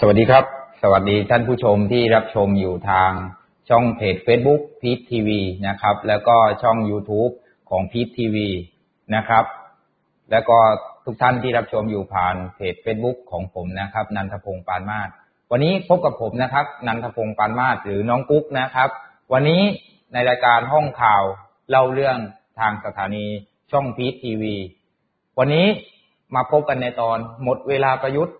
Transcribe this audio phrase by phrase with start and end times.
[0.00, 0.44] สวัสดีครับ
[0.82, 3.10] สวัสดีท่านผู้ชมที่รับชมอยู่ทาง
[3.68, 7.32] ช่องเพจ Facebook พีททีวีนะครับ แล้วก็ช่อง YouTube
[7.70, 8.48] ของพีททีวี
[9.14, 9.44] นะครับ
[10.30, 10.58] แล้วก็
[11.04, 15.08] ทุกท่านที่รับชมอยู่ผ่านเพจ Facebook ของผมนะครับ นันทพงศ์ปานมาศ
[15.50, 18.88] วันนี้พบกับผมนะครับ นันทพงศ์ปานมาศหรือน้องกุ๊กนะครับ
[19.32, 19.62] วันนี้
[20.12, 21.22] ในรายการห้องข่าว
[21.70, 22.18] เล่าเรื่อง
[22.58, 23.26] ทางสถานี
[23.70, 24.54] ช่องพีททีวี
[25.38, 25.66] วันนี้
[26.34, 28.36] มาพบกันในตอนหมดเวลาประยุทธ์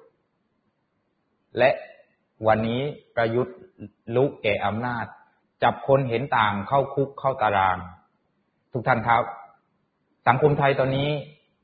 [1.58, 1.70] และ
[2.46, 2.80] วันนี้
[3.16, 3.56] ประยุทธ์
[4.16, 5.06] ลุกแก่อำนาจ
[5.62, 7.78] จับคนเห็นต่างเข้าคุกเข้าตาราง
[8.72, 9.22] ทุกท่านครับ
[10.26, 11.10] สังคมไทยตอนนี้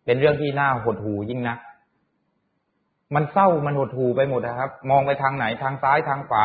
[0.05, 1.59] เป็นเรื่องที่น่าหดหูยิ่งนัก
[3.15, 6.45] มันเศร้ามันหดหูไปหมดนะครับ มองไปทางไหนทางซ้ายทางขวา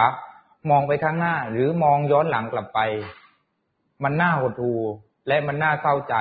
[0.69, 2.79] มองไปข้างหน้า หรือมองย้อนหลังกลับไป
[4.03, 4.73] มันน่าหดหู
[5.27, 6.15] และมันน่าเศร้าใจ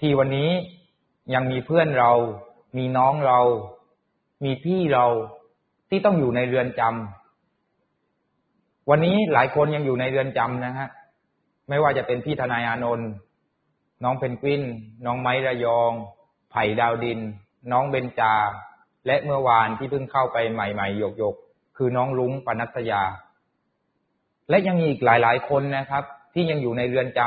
[0.00, 0.50] ที่วันนี้
[1.34, 2.12] ยังมีเพื่อนเรา
[2.76, 3.40] มีน้องเรา
[4.44, 5.06] มีพี่เรา
[5.94, 10.88] ที่ต้องอยู่ในเรือนจำวันนี้หลายคนยังอยู่ในเรือนจำนะฮะ
[11.68, 13.08] ไม่ว่าจะเป็นพี่ทนายอานนท์
[14.04, 14.62] น้องเพนกวิน
[15.06, 15.92] น้องไม้ระยอง
[16.50, 17.20] ไผ่ดาวดิน
[17.72, 18.34] น้องเบนจา
[19.06, 23.02] และเมื่อวานที่เพิ่งเข้าไปใหม่ๆหยกๆคือน้องลุงปนัสยา
[24.48, 26.04] และยังมีอีกหลายๆคนนะครับ
[26.34, 27.20] ที่ยังอยู่ในเรือนจ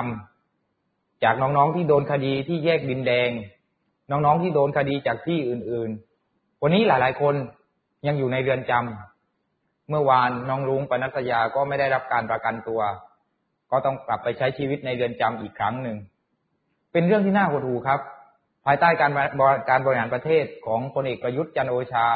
[0.57, 3.29] ำจากน้องๆที่โดนคดีที่แยกดินแดง
[4.11, 7.35] น้องๆที่โดนคดีจากที่อื่นๆ วันนี้หลายๆคน
[8.05, 12.81] ยังอยู่ในเรือนจำเมื่อวานน้องรุ้งปนัสยาก็ไม่ได้รับการประกันตัว
[13.71, 15.97] ก็ต้องกลับไปใช้ชีวิตในเรือนจำอีกครั้งหนึ่ง
[16.91, 17.99] เป็นเรื่องที่น่าหดหู่ครับ
[18.65, 19.11] ภายใต้การ
[19.69, 22.07] การบริหารประเทศของพลเอกประยุทธ์จันโอชา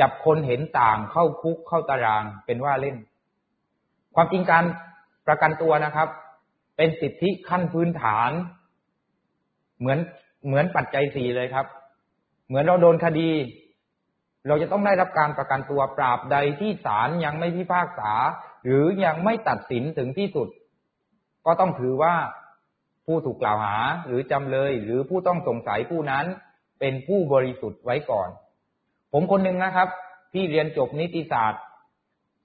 [0.00, 2.96] จับคนเห็นต่างเข้าคุกเข้าตารางเป็นว่าเล่น
[4.14, 4.64] ความจริงการ
[5.26, 6.08] ประกันตัวนะครับ
[6.76, 8.30] เป็นสิทธิขั้นพื้นฐาน
[9.78, 9.98] เหมือน
[10.46, 11.66] เหมือนปัจจัยสี่เลยครับ
[12.48, 13.28] เหมือนเราโดนคดี
[14.46, 18.12] เราจะต้องได้รับการประกันตัวปราบใดที่ศาลยังไม่พิพากษา
[18.64, 20.48] หรือยังไม่ตัดสินถึงที่สุด
[21.46, 22.14] ก็ต้องถือว่า
[23.06, 23.76] ผู้ถูกกล่าวหา
[24.06, 26.26] หรือจำเลย หรือผู้ต้องสงสัยผู้นั้น
[26.80, 28.28] เป็นผู้บริสุทธิ์ไว้ก่อน
[29.12, 29.88] ผมคนหนึ่งนะครับ
[30.32, 31.62] ที่เรียนจบนิติศาสตร์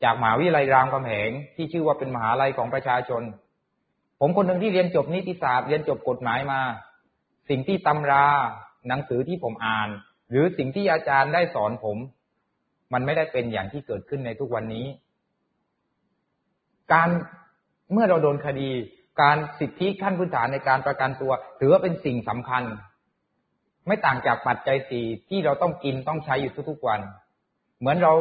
[0.04, 3.24] จากมหาวิทยาลัยรามคำแหงที่ชื่อว่าเป็นมหาลัยของประชาชน
[4.20, 6.62] ผมคนหนึ่งที่เรียนจบนิติศาสตร์ เรียนจบกฎหมายมา
[7.50, 8.26] สิ่งที่ตำรา
[8.88, 9.90] หนังสือที่ผมอ่าน
[10.30, 11.98] หรือสิ่งที่อาจารย์ได้สอนผม
[12.94, 14.86] มันไม่ได้เป็นอย่างที่เกิดขึ้นในทุกวันนี้
[16.94, 17.10] การ
[17.92, 18.70] เมื่อเราโดนคดี
[19.22, 22.64] การสิทธิขั้นพื้นฐานในการประกันตัว ถือว่าเป็นสิ่งสำคัญ
[23.88, 27.02] ไม่ต่างจากปัจจัยสี่ที่เราต้องกินต้องใช้อยู่ทุกๆวัน
[27.80, 28.14] เหมือนเรา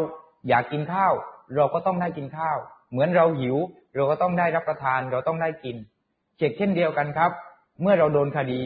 [0.48, 1.12] อยากกินข้าว
[1.56, 2.58] เราก็ต้องได้กินข้าว
[2.90, 3.56] เหมือนเราหิว
[3.94, 5.76] เราก็ต้องได้รับประทาน เราต้องได้กิน
[6.56, 7.30] เช่นเดียวกันครับ
[7.82, 8.62] เมื่อเราโดนคดี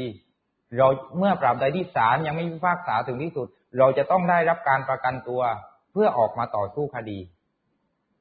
[0.76, 0.88] เรา
[1.18, 5.42] เมื่อปราบใดที่ศาลยังไม่พิพากษาถึงที่สุด เราจะต้องได้รับการประกันตัว
[5.92, 7.18] เพื่อออกมาต่อสู้คดี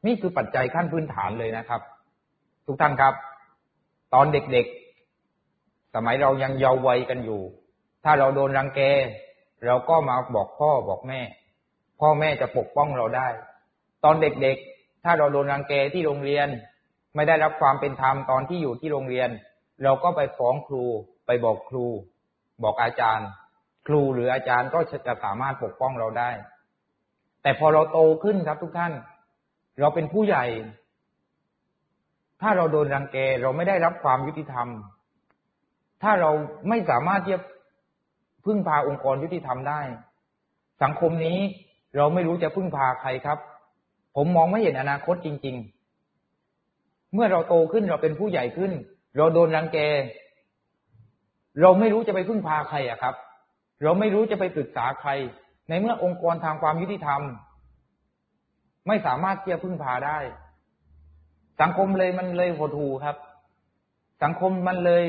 [0.06, 1.82] นี่คือปัจจัยขั้นพื้นฐานเลยนะครับ
[2.66, 3.14] ทุกท่านครับ
[4.14, 7.42] ตอนเด็กๆ สมัยเรายังเยาว์วัยกันอยู่
[8.04, 8.82] ถ้าเราโดนรังแก
[9.66, 11.22] เราก็มาบอกพ่อบอกแม่
[12.00, 13.28] พ่อแม่จะปกป้องเราได้
[14.04, 16.48] ตอนเด็กๆ ถ้าเราโดนรังแกที่โรงเรียน
[17.16, 19.30] ไม่ได้รับความเป็นธรรมตอนที่อยู่ที่โรงเรียน
[19.84, 20.84] เราก็ไปฟ้องครู
[21.26, 21.86] ไปบอกครู
[22.64, 23.28] บอกอาจารย์
[23.88, 26.30] ครูหรืออาจารย์ก็จะสามารถปกป้องเราได้
[27.42, 28.94] แต่พอเราโตขึ้นครับทุกท่าน
[29.80, 30.46] เราเป็นผู้ใหญ่
[32.42, 34.68] ถ้าเราโดนรังแกเราไม่ได้รับความยุติธรรม
[36.04, 36.32] ถ้าเรา
[36.70, 37.42] ไม่สามารถที่จะ
[38.46, 39.82] พึ่งพาองค์กรยุติธรรมได้
[40.84, 41.40] สังคมนี้
[41.98, 43.38] เราไม่รู้จะพึ่งพาใครครับ
[44.16, 45.56] ผมมองไม่เห็นอนาคตจริง
[46.36, 48.72] ๆ เมื่อเราโตขึ้นเราเป็นผู้ใหญ่ขึ้น
[49.18, 49.78] เราโดนรังแก
[51.62, 53.16] เราไม่รู้จะไปพึ่งพาใครอะครับ
[53.84, 55.12] เราไม่รู้จะไปปรึกษาใคร
[55.70, 57.22] ในเมื่อองค์กรทางความยุติธรรม
[58.88, 60.18] ไม่สามารถที่จะพึ่งพาได้
[61.62, 63.16] สังคมเลยมันเลยหดหูครับ
[64.24, 65.04] สังคมมันเลย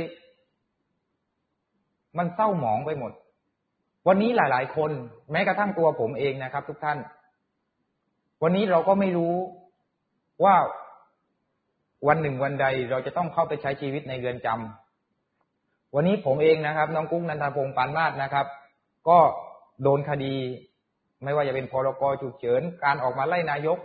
[2.19, 3.13] มันเศร้าหมองไปหมด
[4.09, 4.91] วันนี้หลาย ๆ คน
[5.33, 6.99] แม้กระทั่งตัวผมเองนะครับ ทุกท่าน
[8.43, 9.35] วันนี้เราก็ไม่รู้
[10.45, 10.55] ว่า
[12.09, 14.81] วันหนึ่งวันใดเราจะต้องเข้าไปใช้ชีวิตในเรือนจำ
[15.94, 18.47] วันนี้ผมเองนะครับ น้องกุ้งนันทพงศ์ปานมาศนะครับ
[19.09, 19.19] ก็
[19.83, 20.35] โดนคดี
[21.23, 23.79] ไม่ว่าจะเป็นพรกฉุกเฉินการออกมาไล่นายก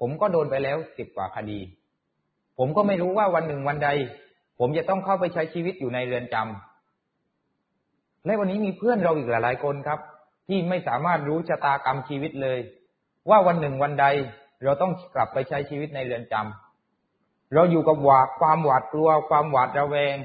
[0.00, 1.58] ผมก็โดนไปแล้วสิบกว่าคดี
[2.58, 3.90] ผมก็ไม่รู้ว่าวันหนึ่งวันใด
[4.58, 10.00] ผมจะต้องเข้าไปใช้ชีวิตอยู่ในเรือนจำและวันนี้มีเพื่อนเราอีกหลายๆคนครับ
[10.48, 12.58] ที่ไม่สามารถรู้ชะตากรรมชีวิตเลย
[13.30, 14.06] ว่าวันหนึ่งวันใด
[14.64, 20.16] เราต้องกลับไปใช้ชีวิตในเรือนจำเราอยู่กับหวาดความหวาดกลัวความหวาดระแวง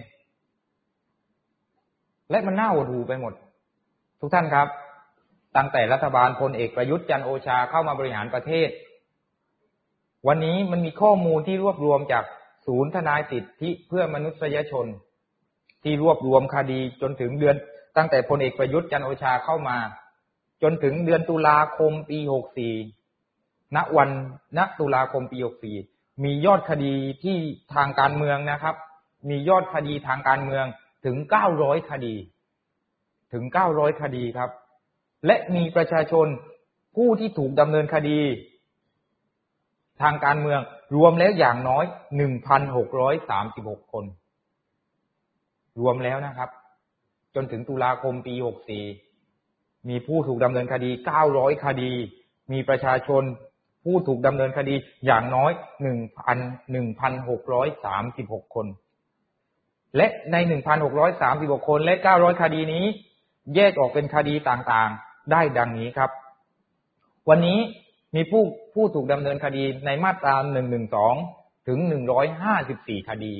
[2.33, 3.33] และมันน่าหดหูไปหมด
[4.19, 4.68] ทุกท่านครับ
[5.57, 8.69] ตั้งแต่รัฐบาลพลเอกประยุทธ์จันโอชาเข้ามาบริหารประเทศ
[10.27, 12.24] วันนี้มันมีข้อมูลที่รวบรวมจาก
[12.68, 14.85] ศูนย์ทนายสิทธิเพื่อมนุษยชน
[15.83, 17.56] ที่รวบรวมคดีจนถึงเดือน
[17.97, 19.77] ตั้งแต่พลเอกประยุทธ์จันโอชาเข้ามา
[20.63, 22.74] จนถึงเดือนตุลาคมปีหกสี่
[23.75, 24.09] ณวัน
[24.57, 25.77] ณตุลาคมปีหกสี่
[26.24, 26.94] มียอดคดี
[27.24, 27.38] ที่
[27.75, 28.75] ทางการเมืองนะครับ
[29.29, 30.65] มียอดคดีทางการเมือง
[31.05, 32.15] ถึงเก้าร้อยคดี
[33.33, 34.50] ถึงเก้าร้อยคดีครับ
[35.25, 36.27] และมีประชาชน
[36.95, 38.19] ผู้ที่ถูกดำเนินคดี
[40.01, 40.59] ทางการเมือง
[40.95, 41.85] รวมแล้วอย่างน้อย
[42.17, 44.05] หนึ่งพันหกร้อยสามสิบหกคน
[45.79, 46.50] รวมแล้วนะครับ
[47.35, 48.83] จนถึงตุลาคมปีหกสี่
[49.89, 51.91] มีผู้ถูกดำเนินคดีเก้าร้อยคดี
[52.51, 53.23] มีประชาชน
[53.83, 55.51] ผู้ถูกดำเนินคดีอย่างน้อย
[55.83, 56.38] หนึ่งพัน
[56.71, 58.67] หนึ่งพันหกร้อยสามสิบหกคน
[59.98, 62.86] และในหนึ่งพันหกร้อยสามสิบหกคนและเก้าร้อยคดีนี้
[63.56, 66.10] แยกออกเป็นคดีต่างๆ ได้ดังนี้ครับ
[67.30, 67.60] วันนี้
[68.16, 68.44] มีผู้
[68.74, 71.16] ผู้ถูกดำเนินคดีในมาตราหนึ่งหนึ่งสอง
[71.68, 73.34] ถึงหนึ่งร้อยห้าสิบสี่คดี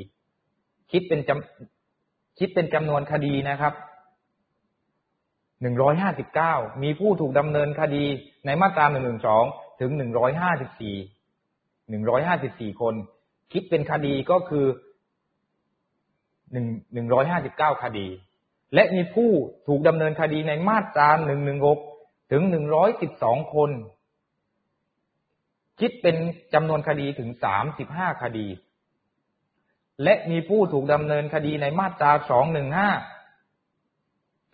[0.92, 3.74] คิดเป็นจำคิดเป็นจำนวนคดีนะครับ
[5.62, 6.54] หนึ่งร้อยห้าสิบเก้า
[6.84, 8.04] มีผู้ถูกดำเนินคดี
[8.46, 9.44] ในมาตราหนึ่งหนึ่งสอง
[9.82, 10.96] ถึงหนึ่งร้อยห้าสิบสี่
[11.90, 12.96] หนึ่งร้อยห้าสิบสี่คน
[13.54, 14.66] คิดเป็นคดีก็คือ
[16.54, 18.08] หนึ่งหนึ่งร้อยห้าสิบเก้าคดี
[18.74, 19.32] และมีผู้
[19.68, 21.80] ถูกดำเนินคดีในมาตราหนึ่งหนึ่งหก
[22.32, 23.72] ถึงหนึ่งร้อยสิบสองคน
[25.80, 26.16] คิดเป็น
[26.54, 28.48] จำนวนคดีถึงสามสิบห้าคดี
[30.04, 32.90] และมีผู้ถูกดำเนินคดีในมาตราสองหนึ่งห้า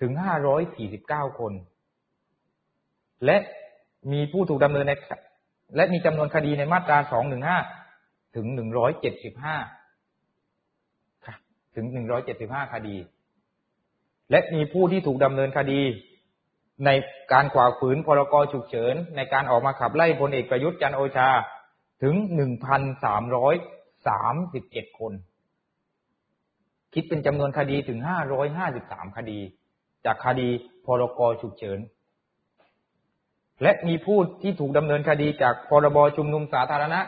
[0.02, 1.54] ถึงห้าร้อยสี่สิบเก้าคน
[3.25, 3.38] และ
[4.12, 4.94] มีผู้ถูกดำเนินใน
[5.75, 7.57] และมีจำนวนคดีในมาตราสองหนึ่งห้า
[8.36, 9.57] ถึงหนึ่งร้อยเจ็ดสิบห้า
[11.75, 12.98] ถึงหนึ่งร้อยเจ็ดสิบห้าคดี
[14.31, 15.81] และมีผู้ที่ถูกดำเนินคดี
[16.86, 16.89] ใน
[17.33, 21.30] การขวาฝืนพรกฉุกเฉิน ในการออกมาขับไล่พลเอกประยุทธ์จันโอชา
[22.04, 23.56] ถึงหนึ่งพันสามร้อย
[24.07, 25.13] สามสิบเจ็ดคน
[26.94, 29.39] คิดเป็นจำนวนคดีถึงห้าร้อยห้าสิบสามคดี
[30.06, 30.50] จากคดี
[30.86, 31.80] พรกฉุกเฉิน
[33.62, 37.00] และมีผู้ที่ถูกดำเนินคดีจากพรบชุมนุมสาธารณะ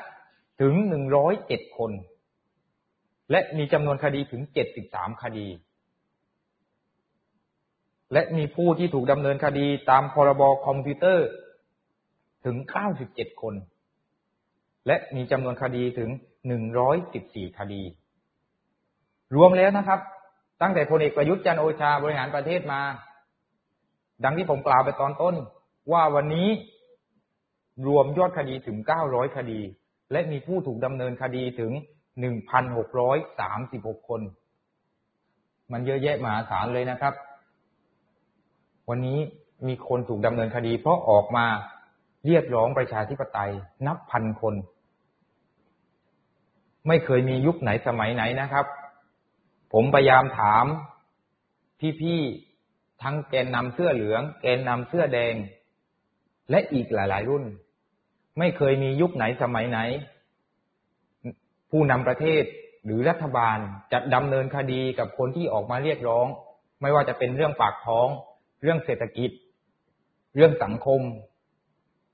[0.61, 1.91] ถึงหนึ่งร้อยเจ็ดคน
[3.31, 5.47] และมีจำนวนคดีถึงเจ็ดสิบสามคดี
[8.13, 11.27] และมีผู้ที่ถูกดำเนินคดีตามพรบคอมพิวเตอร์
[12.45, 13.55] ถึงเก้าสิบเจ็ดคน
[14.87, 16.09] และมีจำนวนคดีถึง
[16.47, 17.81] หนึ่งร้อยสิบสี่คดี
[19.35, 19.99] รวมแล้วนะครับ
[20.61, 22.81] ตั้งแต่พลเอกประยุทธ์จันโอชาบริหารประเทศมา
[24.23, 25.35] ดังที่ผมกล่าวไปตอนต้น
[25.91, 26.49] ว่าวันนี้
[27.87, 28.77] รวมยอดคดีถึง
[29.07, 29.59] 900 คดี
[30.11, 31.71] และมีผู้ถูกดำเนินคดีถึง
[32.19, 34.21] 1,636คน
[35.71, 37.13] มันเยอะแยะมหาศาลเลยนะครับ
[38.89, 39.19] วันนี้
[39.67, 41.45] มีคนถูกดำเนินคดี เพราะออกมา
[42.25, 43.51] เรียกร้องประชาธิปไตย
[43.87, 44.55] นับพันคน
[46.87, 48.65] ไม่เคยมียุคไหนสมัยไหนนะครับ
[49.73, 50.65] ผมพยายามถาม
[52.01, 55.35] พี่ๆทั้งแกนนำเสื้อเหลือง แกนนำเสื้อแดง
[56.49, 57.43] และอีกหลาย ๆ รุ่น
[58.39, 59.79] ไม่เคยมียุคไหนสมัยไหน
[61.71, 62.43] ผู้นำประเทศ
[62.85, 63.57] หรือรัฐบาล
[63.91, 66.27] จะดำเนินคดีกับคนที่ออกมาเรียกร้อง
[66.81, 68.07] ไม่ว่าจะเป็นเรื่องปากท้อง
[68.61, 69.29] เรื่องเศรษฐกิจ
[70.35, 71.01] เรื่องสังคม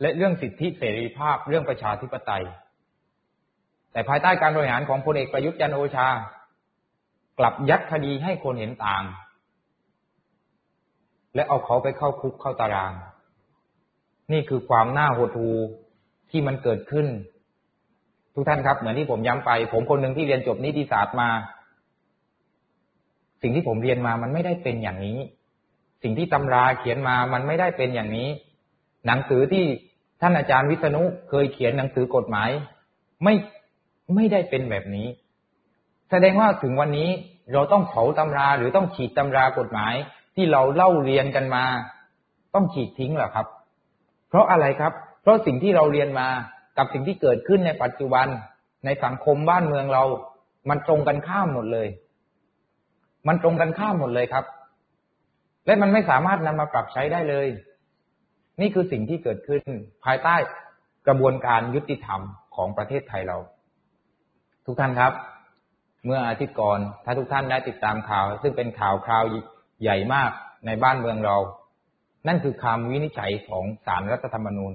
[0.02, 2.44] และเรื่องสิทธิเสรีภาพ เรื่องประชาธิปไตย
[3.92, 6.08] แต่ภายใต้การบริหารของพลเอกประยุทธ์จันโอชา
[7.40, 9.04] กลับยัดคดีให้คนเห็นต่าง
[11.36, 12.94] และเอาเขาไปเข้าคุกเข้าตาราง
[14.32, 15.58] นี่คือความน่าหดหู่
[16.30, 17.08] ที่มันเกิดขึ้น
[18.40, 21.30] ทุกท่านครับ เหมือนที่ผมย้ำไป ผมคนหนึ่งที่เรียนจบนิติศาสตร์มา
[23.42, 25.20] สิ่งที่ผมเรียนมามันไม่ได้เป็นอย่างนี้
[26.04, 28.30] สิ่งที่ตำราเขียนมามันไม่ได้เป็นอย่างนี้
[29.08, 29.66] หนังสือที่
[30.22, 32.50] ท่านอาจารย์วิษณุเคยเขียนหนังสือกฎหมาย
[33.24, 33.34] ไม่
[34.16, 35.08] ไม่ได้เป็นแบบนี้
[36.10, 37.10] แสดงว่าถึงวันนี้
[37.54, 39.94] เราต้องเผาตำราหรือต้องฉีดตำรากฎหมาย
[40.36, 41.64] ที่เราเล่าเรียนกันมา
[42.56, 43.48] ต้องฉีดทิ้งเหรอครับ
[44.30, 46.28] เพราะอะไรครับ เพราะสิ่งที่เราเรียนมา
[46.78, 48.28] กับสิ่งที่เกิดขึ้นในปัจจุบัน
[48.86, 50.04] ในสังคมบ้านเมืองเรา
[50.70, 51.88] มันตรงกันข้ามหมดเลย
[53.28, 54.46] มันตรงกันข้ามหมดเลยครับ
[55.66, 57.48] และมันไม่สามารถนำมาปรับใช้ได้เลย
[58.62, 59.62] นี่คือสิ่งที่เกิดขึ้น
[60.06, 60.36] ภายใต้
[61.08, 62.22] กระบวนการยุติธรรม
[62.56, 63.38] ของประเทศไทยเรา
[64.66, 65.14] ทุกท่านครับ
[66.06, 69.24] เมื่ออาทิตย์ก่อนถ้าทุกท่านได้ติดตามข่าว ซึ่งเป็นข่าวคราว
[69.82, 70.32] ใหญ่มาก
[70.66, 71.38] ในบ้านเมืองเรา
[72.28, 74.74] นั่นคือคำวินิจฉัยของศาลรรัฐธรรมนูญ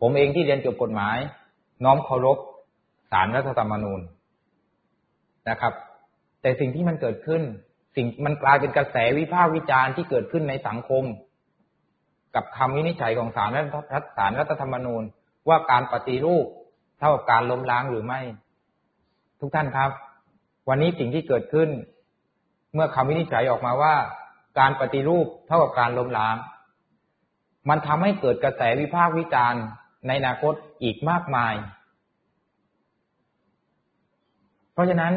[0.00, 1.18] ผมเองที่เรียนจบกฎหมาย
[1.84, 2.38] น้อมเคารพ
[3.10, 4.00] ศารรัฐธรรมนูญ
[5.48, 5.72] นะครับ
[6.42, 7.42] แต่สิ่งที่มันเกิดขึ้น
[7.96, 11.04] สิ่งมันกลายเป็นกระแสวิพากษ์วิจารณ์ที่เกิดขึ้นในสังคม
[12.34, 13.62] กับคำวินิจฉัยของศาลรั
[14.02, 15.02] ฐศาลรัฐธรรมนูญ
[15.48, 16.46] ว่าการปฏิรูป
[16.98, 18.20] เท่ากับการล้มล้างหรือไม่
[19.40, 19.90] ทุกท่านครับ
[20.68, 21.68] วันนี้สิ่งที่เกิดขึ้น
[22.74, 23.94] เมื่อคำวินิจฉัยออกมาว่า
[24.58, 26.36] การปฏิรูปเท่ากับการล้มล้าง
[27.68, 29.62] มันทำให้เกิดกระแสวิพากษ์วิจารณ์
[30.06, 31.54] ในอนาคตอีกมากมาย
[34.72, 35.12] เพราะฉะนั้น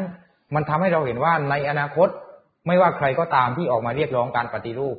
[0.55, 2.09] มันทำให้เราเห็นว่าในอนาคต
[2.67, 4.97] ไม่ว่าใครก็ตามที่ออกมาเรียกร้องการปฏิรูป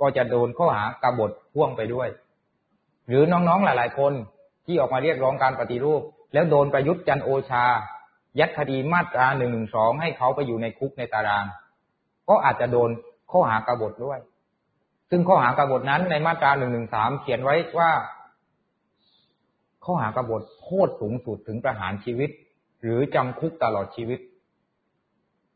[0.00, 2.08] ก็จะโดนข้อหากบฏพ่วงไปด้วย
[3.08, 4.12] หรือน้องๆหลาย ๆ คน
[4.66, 6.02] ที่ออกมาเรียกร้องการปฏิรูป
[6.32, 7.64] แล้วโดนประยุทธ์จันโอชา
[8.38, 11.44] ยัดคดีมาตราหนึ่งหนึ่งสองให้เขาไปอยู่ในคุกในตาราง
[12.28, 12.90] ก็อาจจะโดน
[13.32, 14.18] ข้อหากบฏด้วย
[15.10, 17.90] ซึ่งข้อหากบฏนั้นในมาตราหนึ่งหนึ่งสามเขียนไว้ว่า
[19.84, 22.30] ข้อหากบฏโทษสูงสุดถึงประหารชีวิต
[22.82, 24.18] หรือจำคุกตลอดชีวิต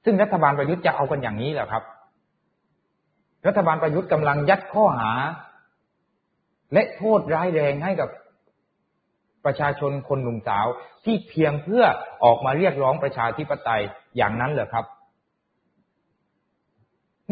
[0.04, 1.82] ซึ่งรัฐบาลประยุทธ์จะเอากันอย่างนี้แหละครับ
[3.46, 5.12] รัฐบาลประยุทธ์กำลังยัดข้อหา
[6.72, 8.08] และโทษร้ายแรงให้กับ
[9.44, 10.66] ประชาชนคนหนุ่มสาว
[11.04, 11.84] ที่เพียงเพื่อ
[12.24, 13.82] ออกมาเรียกร้องประชาธิปไตย
[14.16, 14.84] อย่างนั้นเหรอครับ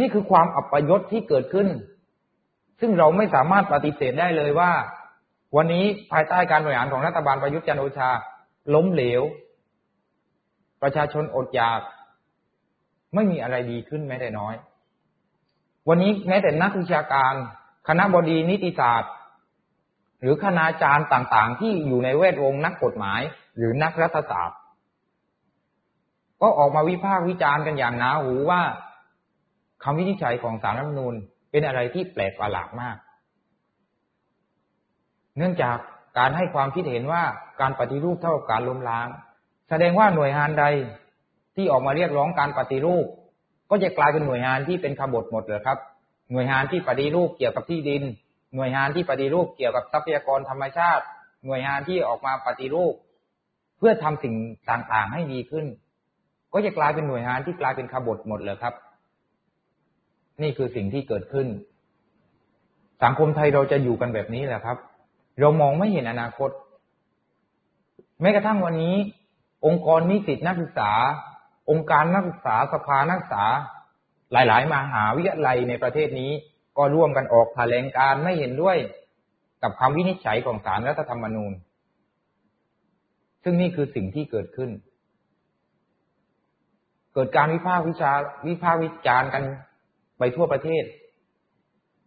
[0.01, 1.69] นี่คือความอับปยศที่เกิดขึ้น
[2.81, 4.73] ซึ่งเราไม่สามารถปฏิเสธได้เลยว่า
[5.57, 8.11] วันนี้ภายใต้การบริหารของรัฐบาลประยุทธ์จันโอชา
[8.75, 9.23] ล้มเหลว
[10.83, 11.81] ประชาชนอดอยาก
[13.15, 14.55] ไม่มีอะไรดีขึ้นแม้แต่น้อย
[15.89, 17.33] วันนี้แม้แต่นักวิชาการ
[17.89, 19.13] คณะบดีนิติศาสตร์
[20.21, 23.21] หรือคณาจารย์ต่างๆ ที่อยู่ในแวดวงนักกฎหมาย
[23.57, 24.59] หรือนักรัฐศาสตร์
[26.43, 28.61] ก็ออกมาวิพากษ์วิจารณ์กันอย่างหนาหูว่า
[29.85, 31.15] คำวินิจฉัยของสารรัฐมนูญ
[31.51, 32.97] เป็นอะไรที่แปลกประหลาดมาก
[35.39, 35.77] เนื่องจาก
[36.19, 37.23] การให้ความคิดเห็นว่า
[37.61, 39.09] การปฏิรูปเท่ากับการล้มล้าง
[39.69, 40.65] แสดงว่าหน่วยงานใด
[41.57, 43.07] ที่ออกมาเรียกร้องการปฏิรูป
[43.71, 45.79] ก็จะกลายเป็นหน่วยงานที่เป็นขบฏหมดเลยครับ
[46.33, 48.03] หน่วยงานที่ปฏิรูปเกี่ยวกับที่ดิน
[48.57, 51.05] หน่วยงานที่ปฏิรูปเกี่ยวกับทรัพยากรธรรมชาติ
[51.47, 52.95] หน่วยงานที่ออกมาปฏิรูป
[53.79, 54.35] เพื่อทำสิ่ง
[54.71, 55.67] ต่างๆให้ดีขึ้น
[56.53, 58.75] ก็จะกลายเป็นหน่วยงานที่กลายเป็นขบฏหมดเลยครับ
[60.43, 61.47] นี่คือสิ่งที่เกิดขึ้น
[63.03, 64.77] สังคมไทยเราจะอยู่กันแบบนี้แหละครับ
[65.41, 66.51] เรามองไม่เห็นอนาคต
[68.21, 68.97] แม้กระทั่งวันนี้
[69.67, 70.93] องค์กรนิสิตนักศึกษา
[71.71, 73.45] องค์การนักศึกษาสภานักศึกษา
[74.33, 76.33] หลาย ๆ มหาวิทยาลัยในประเทศนี้
[76.77, 78.77] ก็ร่วมกันออกแถลงการไม่เห็นด้วย
[79.63, 81.53] กับคำวินิจฉัยของศาลรัฐธรรมนูญ
[83.43, 84.71] ซึ่งนี่คือสิ่งที่เกิดขึ้น
[87.15, 89.45] เกิดการวิพากษ์วิจารวิพากษ์วิจารณ์กัน
[90.19, 90.85] ไปทั่วประเทศ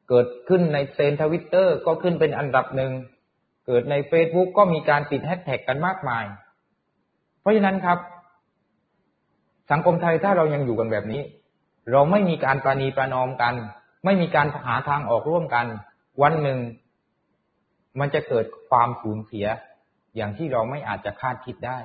[0.10, 2.92] เกิดขึ้นในเซนทวิตเตอร์ก็ขึ้นเป็นอันดับหนึ่ง
[3.68, 6.26] เกิดในเฟซบุ๊กก็มีการติดแฮชแท็กกันมากมาย
[7.42, 8.00] เพราะฉะนั้นครับ
[9.72, 11.22] สังคมไทยถ้าเรายังอยู่กันแบบนี้
[11.92, 13.54] เราไม่มีการประนีประนอมกัน
[14.06, 15.66] ไม่มีการหาทางออกร่วมกัน
[16.22, 16.60] วันหนึ่ง
[18.00, 19.48] มันจะเกิดความสูญเสีย
[20.16, 21.80] อย่างที่เราไม่อาจจะคาดคิดได้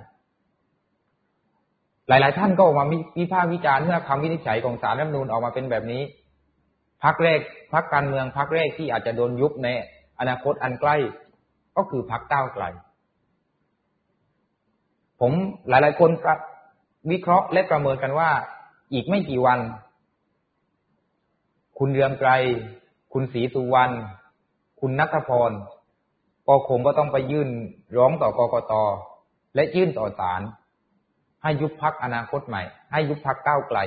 [2.08, 2.86] หลาย ๆ ท่านก็ออกมา
[3.18, 6.02] วิพากษ์วิจารณ์เมื่อคำวินิจฉัยของศาลรัฐมนูญออกมาเป็นแบบนี้
[7.04, 7.40] พักแรก
[7.72, 9.68] พักการเมืองพักแรกที่อาจจะโดนยุบใน
[10.20, 10.96] อนาคตอันใกล้
[11.76, 12.64] ก็คือพักก้าวไกล
[15.20, 15.32] ผม
[15.68, 16.10] หลาย ๆ คน
[17.10, 18.30] วิเคราะห์และประเมินกันว่า
[18.92, 19.58] อีกไม่กี่วัน
[21.78, 22.30] คุณเรืองไกร
[23.12, 23.94] คุณศรีสุวรรณ
[24.80, 25.52] คุณนัทพร
[26.48, 27.48] ก็คงก็ต้องไปยื่น
[27.96, 28.72] ร้องต่อกกต
[29.54, 30.42] และยื่นต่อศาล
[31.42, 32.62] ให้ยุบพักอนาคตใหม่
[32.92, 33.78] ให้ยุบพักก้าวไกล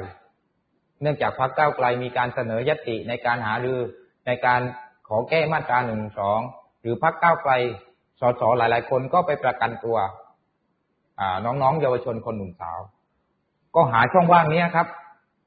[1.01, 3.79] เนื่องจากพักก้าวไกลมีการเสนอยติในการหารือ
[4.27, 4.61] ในการ
[5.07, 6.39] ขอแก้มาตราหนึ่งสอง
[6.85, 7.53] รือพักก้าวไกล
[8.19, 9.97] สสหลาย ๆ คนก็ไปประกันตัว
[11.45, 12.79] น้องๆเยาวชนคนหนุ่มสาว
[13.75, 14.87] ก็หาช่องว่างนี้ครับ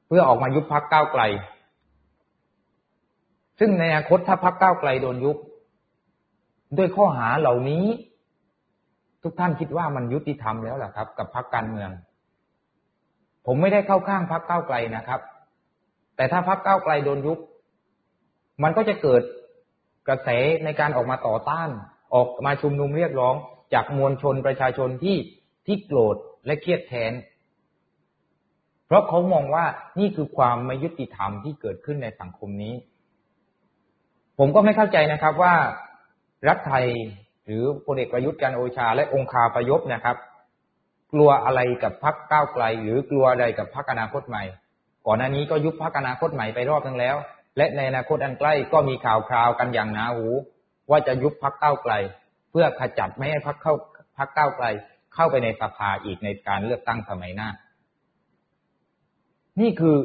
[0.07, 1.21] เพื่อออกมายุบพักก้าวไกล
[3.59, 5.37] ซึ่งในอนาคตถ้าพักก้าวไกลโดนยุบ
[6.77, 7.85] ด้วยข้อหาเหล่านี้
[9.23, 11.89] ทุกท่านคิดว่ามันยุติธรรมแล้วแหละครับ กับพักการเมือง
[13.45, 15.21] ผมไม่ได้เข้าข้างพักก้าวไกลนะครับ
[16.15, 17.39] แต่ถ้าพักก้าวไกลโดนยุบ
[18.63, 19.21] มันก็จะเกิด
[20.09, 20.29] กระแส
[20.65, 21.69] ในการออกมาต่อต้าน
[22.15, 23.35] ออกมาชุมนุมเรียกร้อง
[23.73, 25.17] จากมวลชนประชาชนที่
[25.65, 27.13] ที่โกรธและเครียดแค้น
[28.85, 29.65] เพราะเขามองว่า
[29.99, 32.73] นี่คือความไม่ยุติธรรมที่เกิดขึ้นในสังคมนี้
[34.37, 35.55] ผมก็ไม่เข้าใจนะครับว่า
[36.47, 36.85] รัฐไทย
[37.45, 40.17] หรือพลเอกประยุทธ์จันโอชา และองคาประยบนะครับ
[41.13, 44.43] กลัวอะไรกับพรรคก้าวไกล หรือ กลัวอะไรกับพรรคอนาคตใหม่
[45.05, 47.15] ก่อนหน้านี้ก็ยุบพรรคอนาคตใหม่ไปรอบนึงแล้ว
[47.57, 50.27] และในอนาคตอันใกล้ก็มีข่าวคราวกันอย่างหนาหู
[50.89, 51.93] ว่าจะยุบพรรคก้าไกล
[52.51, 53.73] เพื่อขจัดไม่ให้พรรคเข้า
[54.17, 54.65] พรรคก้าไกล
[55.13, 57.49] เข้าไปในสภาอีกในการเลือกตั้งสมัยหน้า
[59.61, 59.97] นี่คือ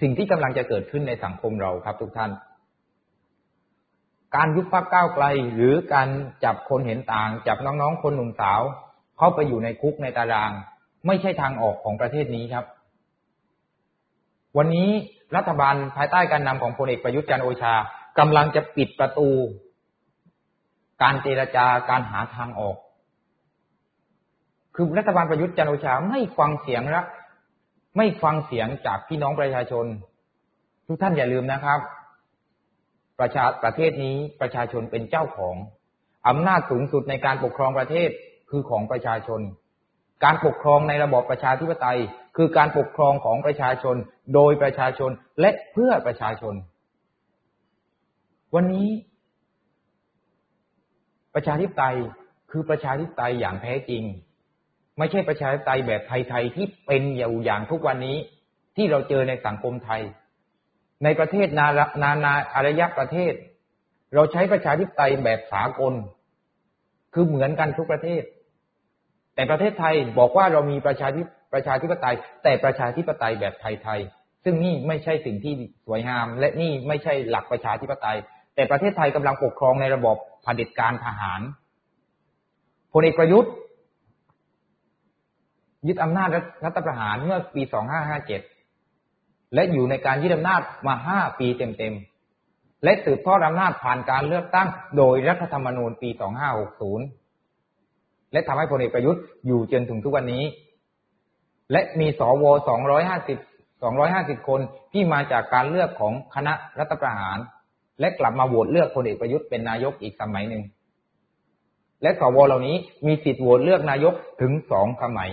[0.00, 2.30] สิ่งที่กำลังจะเกิดขึ้นในสังคมเราครับทุกท่าน
[4.36, 6.08] การยุบพักก้าไกล หรือการ
[6.44, 8.60] จับคนเห็นต่าง จับน้องๆคนหนุ่มสาว
[9.18, 10.52] เข้าไปอยู่ในคุกในตาราง
[11.06, 12.64] ไม่ใช่ทางออกของประเทศนี้ครับ
[14.56, 14.90] วันนี้
[15.36, 17.74] รัฐบาลภายใต้การนำของพลเอกประยุทธ์จันโอชา
[18.18, 19.28] กำลังจะปิดประตู
[21.02, 22.76] การเจรจาการหาทางออก
[24.74, 27.06] คือรัฐบาลประยุทธ์จันโอชาไม่ฟังเสียงรัก
[27.96, 29.86] ไม่ฟังเสียงจากพี่น้องประชาชน
[30.86, 31.80] ทุกท่านอย่าลืมนะครับ
[33.20, 35.56] ประชาประเทศนี้ประชาชนเป็นเจ้าของ
[36.28, 38.10] อำนาจสูงสุดในการปกครองประเทศ
[38.50, 39.40] คือของประชาชน
[40.24, 41.98] การปกครองในระบอบประชาธิปไตย
[42.36, 43.96] คือการปกครองของประชาชน
[44.34, 45.10] โดยประชาชน
[45.40, 46.54] และเพื่อประชาชน
[48.54, 48.88] วันนี้
[51.34, 51.96] ประชาธิปไตย
[52.50, 54.02] คือประชาธิปไตยอย่างแท้จริง
[54.98, 58.16] ไม่ใช่ประชาธิปไตยแบบไทยๆที่เป็นอยู่อย่างทุกวันนี้
[58.76, 60.02] ที่เราเจอในสังคมไทย
[61.04, 61.66] ในประเทศนา
[62.02, 63.34] นานาอารยประเทศ
[64.14, 65.94] เราใช้ประชาธิปไตยแบบสากล
[67.14, 68.22] คือเหมือนกันทุกประเทศ
[69.34, 75.54] แต่ประเทศไทยบอกว่าเรามีประชาธิป ประชาธิปไตย แต่ประชาธิปไตยแบบไทยๆซึ่งนี่ไม่ใช่สิ่งที่
[75.86, 78.16] สวยงาม และนี่ไม่ใช่หลักประชาธิปไตย
[78.54, 81.40] แต่ประเทศไทยกำลังปกครองในระบบเผด็จการทหาร
[82.92, 83.52] พลเอกประยุทธ์
[85.86, 86.28] ยึดอำนาจ
[86.64, 87.62] รัฐประหารเมื่อปี
[88.78, 96.08] 2557 และอยู่ในการยึดอำนาจมา 5 ปีเต็มๆ และสืบทอดอำนาจผ่านการเลือกตั้ง โดยรัฐธรรมนูญปี
[97.06, 100.42] 2560 และทำให้พลเอกประยุทธ์อยู่จนถึงทุกวันนี้
[101.72, 102.44] และมีสว
[103.26, 104.60] 250 250คน
[104.92, 107.38] ที่มาจากการเลือกของคณะรัฐประหาร
[108.00, 110.62] และกลับมาโหวตเลือกพลเอกประยุทธ์เป็นนายกอีกสมัยหนึ่ง
[112.02, 112.76] และสวเหล่านี้
[113.06, 115.30] มีสิทธิ์โหวตเลือกนายกถึงสองสมัย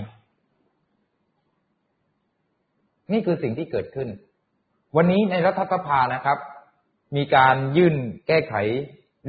[3.11, 4.09] นี่คือสิ่งที่เกิดขึ้น
[4.95, 6.37] วันนี้ในรัฐสภานะครับ
[7.15, 7.95] มีการยื่น
[8.27, 8.55] แก้ไข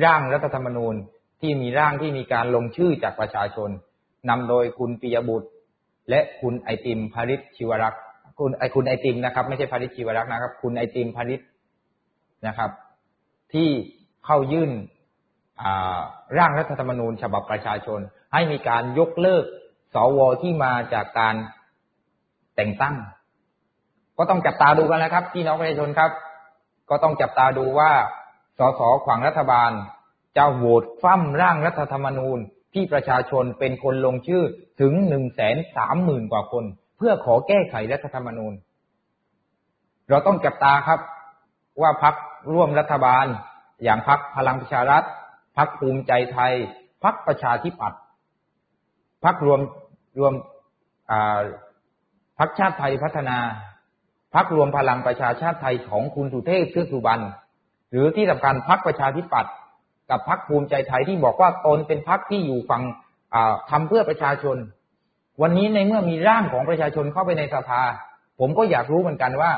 [0.05, 0.95] ร่างรัฐธรรมนูญ
[1.41, 3.71] ที่มีร่างที่มีการลงชื่อจากประชาชน
[4.29, 5.49] นำโดยคุณปิยบุตร
[6.09, 8.03] และคุณไอติมพาริศชิวรักษ์
[8.39, 11.41] คุณไอคุณไอติมนะครับ ไม่ใช่พาริศชิวรักษ์นะครับ คุณไอติมพาริศ
[12.47, 12.71] นะครับ
[13.53, 13.69] ที่
[14.25, 14.71] เข้ายื่น
[16.39, 18.01] ร่างรัฐธรรมนูญฉบับประชาชน
[18.33, 19.45] ให้มีการยกเลิก
[19.95, 21.35] สวที่มาจากการ
[22.57, 22.97] แต่งตั้ง
[24.19, 26.11] ก็ต้องจับตาดูกันแล้วครับพี่น้องประชาชนครับ
[26.91, 27.91] ก็ต้องจับตาดูว่า
[28.59, 29.71] สสขวางรัฐบาล
[30.37, 32.39] จะโหวตฟั่มร่างรัฐธรรมนูญ
[32.75, 34.43] ที่ประชาชนเป็นคนลงชื่อ
[34.81, 36.65] ถึงหนึ่งแสนสามหมื่นกว่าคน
[36.97, 38.55] เพื่อขอแก้ไขรัฐธรรมนูญ
[40.09, 41.01] เราต้องจับตาครับ
[41.83, 42.15] ว่าพัก
[42.53, 43.27] ร่วมรัฐบาล
[43.85, 45.05] อย่างพักพลังประชารัฐ
[45.57, 46.53] พักภูมิใจไทย
[47.05, 48.01] พักประชาธิปัตย์
[49.25, 49.61] พักรวม
[50.19, 50.33] รวม
[52.39, 53.39] พักชาติไทยพัฒนา
[54.35, 57.25] พักรวมพลังประชาชาติไทยของคุณสุเทพเทือกสุบรรณ
[57.91, 59.53] หรือที่สำคัญพักประชาธิปัตย์
[60.11, 62.83] กับพักภูมิใจไทยที่บอกว่าตนเป็นพักที่อยู่ฝั่ง
[63.71, 64.57] ทำเพื่อประชาชน
[65.43, 67.83] วันนี้ในเมื่อมีร่างของประชาชนเข้าไปในสภา
[68.41, 69.53] ผมก็อยากรู้เหมือนกันว่า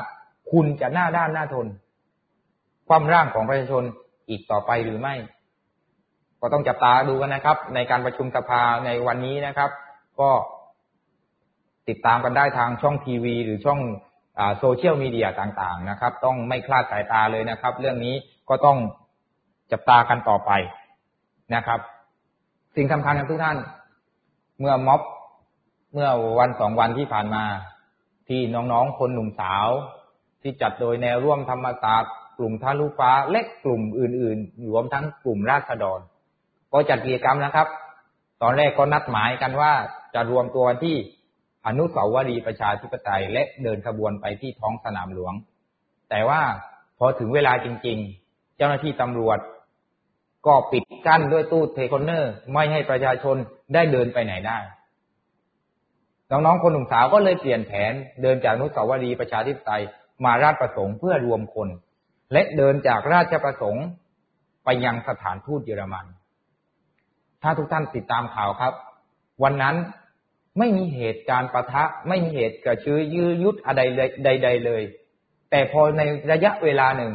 [0.51, 1.67] คุณจะหน้าด้านหน้าทน
[2.87, 3.83] ความร่างของประชาชน
[4.29, 5.15] อีกต่อไปหรือไม่
[6.41, 9.69] ก็ต้องจับตาดูกันนะครับ ในการประชุมสภาในวันนี้นะครับ
[10.19, 10.29] ก็
[11.89, 13.79] ติดตามกันได้ทางช่องทีวี หรือช่อง
[14.59, 18.15] โซเชียลมีเดียต่างๆนะครับ ต้องไม่คลาดสายตาเลยนะครับ เรื่องนี้
[18.49, 18.77] ก็ต้อง
[19.71, 20.51] จับตากันต่อไป
[21.55, 21.79] นะครับ
[22.75, 23.57] สิ่งสำคัญของทุกท่าน
[24.59, 25.01] เมื่อม็อบ
[25.93, 27.43] เมื่อวันสองวันที่ผ่านมา
[28.29, 28.39] ที่
[28.71, 29.67] น้องๆคนหนุ่มสาว
[30.41, 35.99] ที่จัดโดยแนวร่วมธรรมศาสตร์กลุ่มทะลุฟ้าและกลุ่มอื่นๆรวมทั้งกลุ่มราษฎร
[36.71, 37.67] ก็จัดกิจกรรมนะครับ
[38.41, 39.71] ตอนแรกก็นัดหมายกันว่า
[40.13, 40.95] จะรวมตัวกันที่
[41.67, 45.33] อนุสาวรีย์ประชาธิปไตย และเดินขบวนไปที่ท้องสนามหลวง
[46.09, 46.41] แต่ว่า
[46.97, 47.97] พอถึงเวลาจริง
[48.27, 49.39] ๆ เจ้าหน้าที่ตำรวจ
[50.47, 53.35] ก็ปิดกั้นด้วยตู้คอนเทนเนอร์ ไม่ให้ประชาชน
[53.73, 54.57] ได้เดินไปไหนได้
[56.29, 59.83] น้องๆคนหนุ่มสาวก็เลยเปลี่ยนแผนเดินจากอนุสาวรีย์ประชาธิปไตย
[60.23, 61.69] มาราชประสงค์เพื่อรวมคน
[62.33, 63.85] และเดินจากราชประสงค์
[64.65, 66.05] ไปยังสถานทูตเยอรมัน
[67.41, 68.73] ถ้าทุกท่านติดตามข่าวครับ
[69.43, 69.75] วันนั้น
[70.59, 73.81] ไม่มีเหตุการณ์ประทะ ไม่มีเหตุกระชื้อยื้อยุดอะไร
[74.25, 74.83] ใด ๆ เลย
[75.51, 76.01] แต่พอใน
[76.31, 77.13] ระยะเวลาหนึ่ง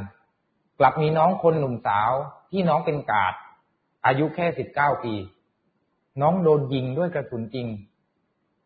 [0.79, 2.13] กลับมีน้องคนหนุ่มสาว
[2.51, 3.35] ที่น้องเป็นกาด
[4.07, 5.15] อายุแค่สิบเก้าปี
[6.21, 7.67] น้องโดนยิงด้วยกระสุนจริง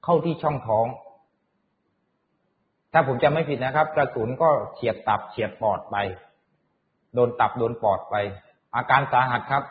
[0.04, 0.86] เข้าที่ช่องท้อง
[2.92, 5.96] ถ้าผมจะไม่ผิดนะครับ กระสุนก็เฉียดตับเฉียดปอดไป
[7.14, 8.14] โดนตับโดนปอดไป
[8.76, 9.64] อาการสาหัสครับ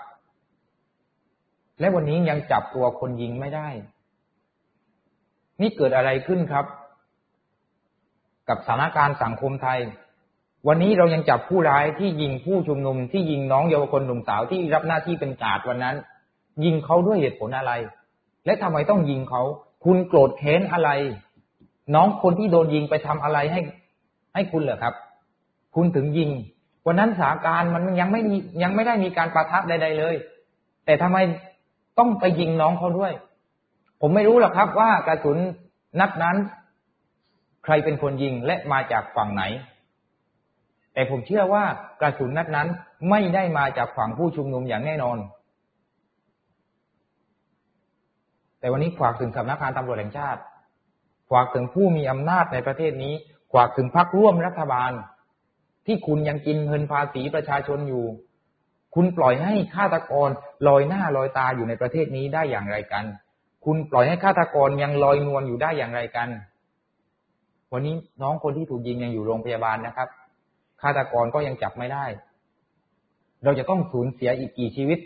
[1.80, 3.68] และวันนี้ยังจับตัวคนยิงไม่ได้
[5.62, 6.66] นี่เกิดอะไรขึ้นครับ
[8.50, 9.80] กับสถานการณ์สังคมไทย
[10.68, 15.96] วันนี้เรายังจับผู้ร้ายที่ยิงผู้ชุมนุมที่ยิงน้องเยาวชนหนุ่มสาวที่รับหน้าที่เป็นกาดวันนั้น
[16.64, 17.74] ยิงเขาด้วยเหตุผลอะไร
[18.46, 19.42] และทำไมต้องยิงเขา
[19.84, 20.90] คุณโกรธแค้นอะไร
[21.96, 23.62] น้องคนที่โดนยิงไปทำอะไรให้
[24.34, 24.94] ให้คุณเหรอครับ
[25.76, 26.30] คุณถึงยิง
[26.86, 30.16] วันนั้นสาการมันยังไม่มียังไม่ได้มีการประทับใด ๆ เลย
[30.86, 31.18] แต่ทำไม
[32.00, 33.14] ต้องไปยิงน้องเขาด้วย
[34.02, 35.38] ผมไม่รู้หรอกครับว่ากระสุน
[36.00, 36.38] นัดนั้น
[37.64, 39.44] ใครเป็นคนยิงและมาจากฝั่งไหน
[40.94, 41.64] แต่ผมเชื่อว่า
[42.02, 42.68] กระสุนนัดนั้น
[43.10, 45.18] ไม่ได้มาจากฝั่งผู้ชุมนุมอย่างแน่นอน
[48.60, 50.42] แต่วันนี้ฝากถึงสำนักงานตำรวจแห่งชาติ
[51.32, 53.14] ฝากถึงผู้มีอำนาจในประเทศนี้
[53.54, 54.92] ฝากถึงพรรคร่วมรัฐบาล
[55.86, 58.06] ที่คุณยังกินเงินภาษีประชาชนอยู่
[58.96, 60.30] คุณปล่อยให้ฆาตกร
[60.68, 63.06] ลอยหน้าลอยตาอยู่ในประเทศนี้ได้อย่างไรกัน
[63.66, 66.30] คุณปล่อยให้ฆาตกรยังลอยนวลอยู่ได้อย่างไรกัน
[67.72, 70.08] วันนี้น้องคนที่ถูกยิงยังอยู่โรงพยาบาลนะครับ
[70.82, 72.06] ฆาตกรก็ยังจับไม่ได้
[73.44, 75.00] เราจะต้องสูญเสียอีกกี่ชีวิต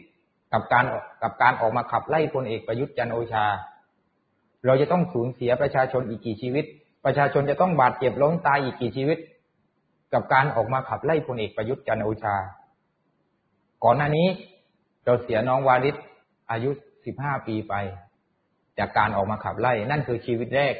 [0.53, 0.85] กับการ
[1.23, 3.45] กับการออกมาขับไล่พลเอกประยุทธ์จันโอชา
[4.65, 6.65] เราจะต้องสูญเสียประชาชนอีกกี่ชีวิต
[7.05, 9.17] ประชาชนจะต้องบาดเจ็บล้มตายอีกกี่ชีวิต
[10.13, 12.35] กับการออกมาขับไล่พลเอกประยุทธ์จันโอชา
[13.83, 14.27] ก่อนหน้านี้
[15.05, 15.95] เราเสียน้องวาริศ
[16.51, 16.69] อายุ
[17.05, 17.73] สิบห้าปีไป
[18.79, 20.75] จากการออกมาขับไล่นั่นคือชีวิตแรก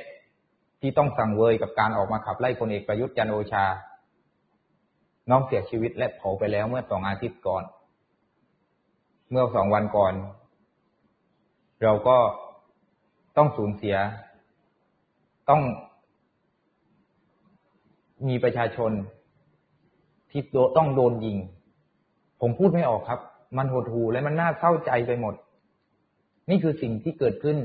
[0.82, 3.66] ที่ต้องสั่งเวยกับการออกมาขับไล่พลเอกประยุทธ์จันโอชา
[5.30, 7.64] น้องเสียชีวิตและเผาไปแล้วเมื่อสองอาทิตย์ก่อน
[9.32, 10.14] เมื่อสองวันก่อน
[11.84, 12.18] เราก็
[13.38, 13.96] ต้องสูญเสีย
[15.50, 15.62] ต้อง
[18.28, 18.92] มีประชาชน
[20.32, 20.42] ที่
[20.78, 21.38] ต้องโดนยิง
[22.42, 23.20] ผมพูดไม่ออกครับ
[23.58, 25.36] มันหดหูและมันน่าเศร้าใจไปหมด
[26.50, 27.58] นี่คือสิ่งที่เกิดขึ้น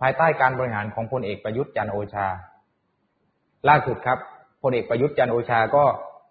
[0.00, 2.26] ภายใต้การบริหารของพลเอกประยุทธ์จันโอชา
[3.68, 4.18] ล่าสุดครับ
[4.62, 5.84] พลเอกประยุทธ์จันโอชาก็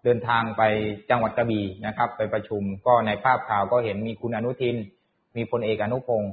[0.04, 0.62] เดินทางไป
[1.10, 4.76] จังหวัดกระบี่นะครับ ไปประชุมก็ในภาพข่าวก็เห็นมีคุณอนุทิน
[5.36, 6.32] มีพลเอกอนุพงศ์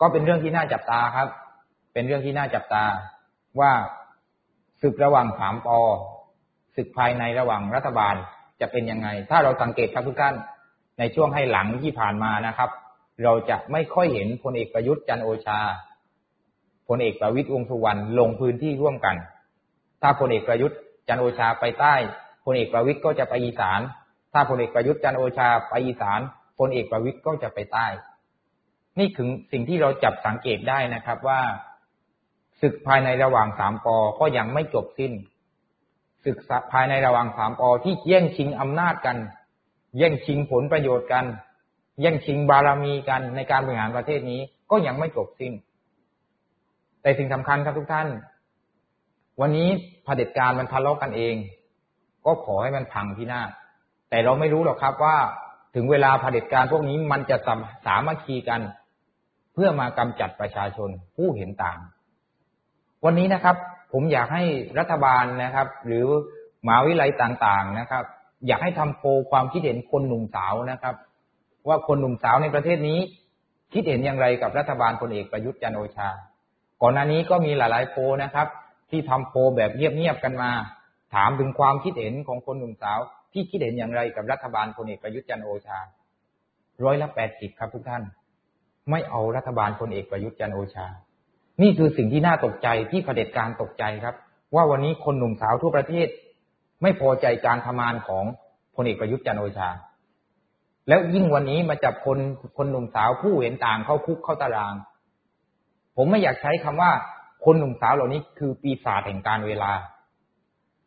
[0.00, 1.28] ก็เป็นเรื่องที่น่าจับตาครับ
[1.92, 2.84] เป็นเรื่องที่น่าจับตา
[3.60, 3.72] ว่า
[4.82, 5.78] ศึกระหว่างสามปอ
[6.76, 8.14] ศึกภายในระหว่างรัฐบาล
[8.60, 10.34] จะเป็นยังไง ถ้าเราสังเกตครับทุกท่าน
[10.98, 12.70] ในช่วงให้หลังที่ผ่านมานะครับ
[13.24, 15.60] เราจะไม่ค่อยเห็นพลเอกประยุทธ์จันโอชา
[16.88, 19.16] พลเอกประวิตรวงสุวรรณลงพื้นที่ร่วมกัน
[20.02, 20.78] ถ้าพลเอกประยุทธ์
[21.08, 21.94] จันโอชาไปใต้
[22.52, 23.80] ลเอกประวิตยก็จะไปอีสาน
[24.32, 26.20] ถ้าพลเอกประยุทธ์จันโอชาไปอีสาน
[26.58, 27.86] พลเอกประวิตยก็จะไปใต้
[28.98, 31.40] นี่ถึงสิ่งที่เราจับสังเกตได้นะครับว่า
[32.60, 35.12] ศึกภายในระหว่างสามปอก็ยังไม่จบสิ้น
[36.24, 36.36] ศึก
[36.72, 39.16] ภายในระหว่างสามปอที่แย่งชิงอำนาจกัน
[39.98, 41.24] แย่งชิงผลประโยชน์กัน
[42.00, 45.52] แย่งชิงบารมีกันในการบริหารประเทศนี้ก็ยังไม่จบสิ้น
[47.02, 48.08] แต่สิ่งสำคัญครับทุกท่าน
[49.40, 49.68] วันนี้
[50.04, 51.34] เผด็จการมันทะเลาะกันเอง
[52.26, 53.42] ก็ขอให้มันพังทีหน้า
[54.10, 55.16] แต่เราไม่รู้หรอกครับว่า
[55.74, 57.36] ถึงเวลาเผด็จการพวกนี้มันจะ
[57.86, 58.60] สามัคคีกัน
[59.54, 61.78] เพื่อมากำจัดประชาชนผู้เห็นต่าง
[63.04, 63.56] วันนี้นะครับ
[63.92, 64.44] ผมอยากให้
[64.78, 66.04] รัฐบาลนะครับ หรือ
[66.66, 68.04] มหาวิทยาลัยต่างๆนะครับ
[68.46, 70.94] อยากให้ทำโพความคิดเห็นคนหนุ่มสาวนะครับ
[71.68, 73.00] ว่าคนหนุ่มสาวในประเทศนี้
[73.72, 76.08] คิดเห็นอย่างไรกับรัฐบาลพลเอกประยุทธ์จันโอชา
[76.82, 78.46] ก่อนหน้านี้ก็มีหลายๆโพนะครับ
[78.90, 80.50] ที่ทำโพแบบเงียบๆกันมา
[81.14, 82.98] ถามถึงความคิดเห็นของคนหนุ่มสาว
[83.32, 85.78] ที่คิดเห็นอย่างไรกับรัฐบาลพลเอกประยุทธ์จันโอชา
[86.84, 88.02] ร้อยละแปดสิบครับทุกท่าน
[88.90, 90.86] ไม่เอารัฐบาลพลเอกประยุทธ์จันโอชา
[91.62, 94.14] นี่คือสิ่งที่น่าตกใจที่เผด็จการตกใจครับ
[94.54, 96.08] ว่าวันนี้คนหนุ่มสาวทั่วประเทศ
[96.82, 98.24] ไม่พอใจการทำงานของ
[98.74, 99.68] พลเอกประยุทธ์จันโอชา
[100.88, 102.18] แล้วยิ่งวันนี้มาจับคน
[102.56, 104.74] คนหนุ่มสาวผู้เห็นต่างเข้าคุกเข้าตาราง
[105.96, 106.90] ผมไม่อยากใช้คำว่า
[107.44, 109.72] คนหนุ่มสาวเหล่านี้คือปีศาจแห่งการเวลา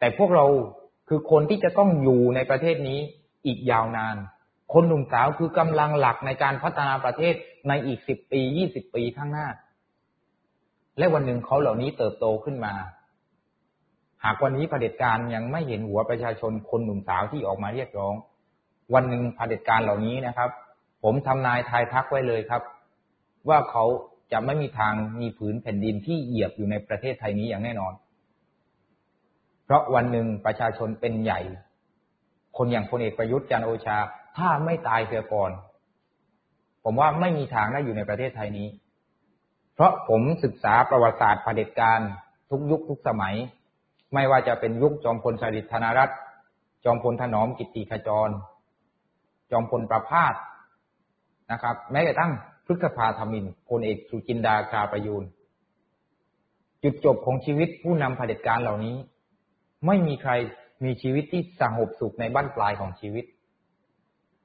[0.01, 0.45] แต่พวกเรา
[1.07, 2.99] คือคนที่จะต้องอยู่ในประเทศนี้
[3.45, 4.15] อีกยาวนาน
[4.73, 7.33] คนหนุ่มสาวคือกำลังหลักในการพัฒนาประเทศ
[7.67, 9.47] ในอีกสิบปียี่สิบปีข้างหน้า
[10.97, 12.73] และวันหนึ่งเขาเหล่านี้เติบโตขึ้นมา
[14.23, 18.15] หากวันนี้เผด็จการยังไม่เห็นหัวประชาชนคนหนุ่มสาวที่ออกมาเรียกร้อง
[18.93, 20.49] วันหนึ่งเผด็จการเหล่านี้นะครับ
[21.03, 22.61] ผมทำนายทายทักไว้เลยครับ
[23.49, 23.85] ว่าเขา
[24.31, 27.93] จะไม่มีทางมีผืนแผ่นดินที่เหยียบอยู่ในประเทศไทยนี้อย่างแน่นอน
[29.71, 31.41] ราะวันหนึ่งประชาชนเป็นใหญ่
[32.57, 33.97] คนอย่างพลเอกประยุทธ์จันโอชา
[34.37, 35.51] ถ้าไม่ตายเสียก่อน
[36.83, 38.67] ผมว่าไม่มีทางได้อยู่ในประเทศไทยนี้
[39.73, 41.99] เพราะผมศึกษาประวัติศาสตร์เผด็จการ
[42.49, 43.35] ทุกยุคทุกสมัย
[44.13, 46.17] ไม่ว่าจะเป็นยุคจอมพลสฤษดิ์ธนรัตน์
[46.85, 48.29] จอมพลถนอมกิติขจร
[49.51, 50.33] จอมพลประพาส
[51.51, 52.31] นะครับ แม้กระทั่ง
[52.65, 55.23] พฤษภาธมินพลเอกสุจินดาคาประยูน
[56.83, 58.95] จุดจบของชีวิตผู้นำเผด็จการเหล่านี้
[59.87, 60.31] ไม่มีใคร
[60.85, 63.25] มีชีวิตที่สงบสุขในบ้านปลายของชีวิต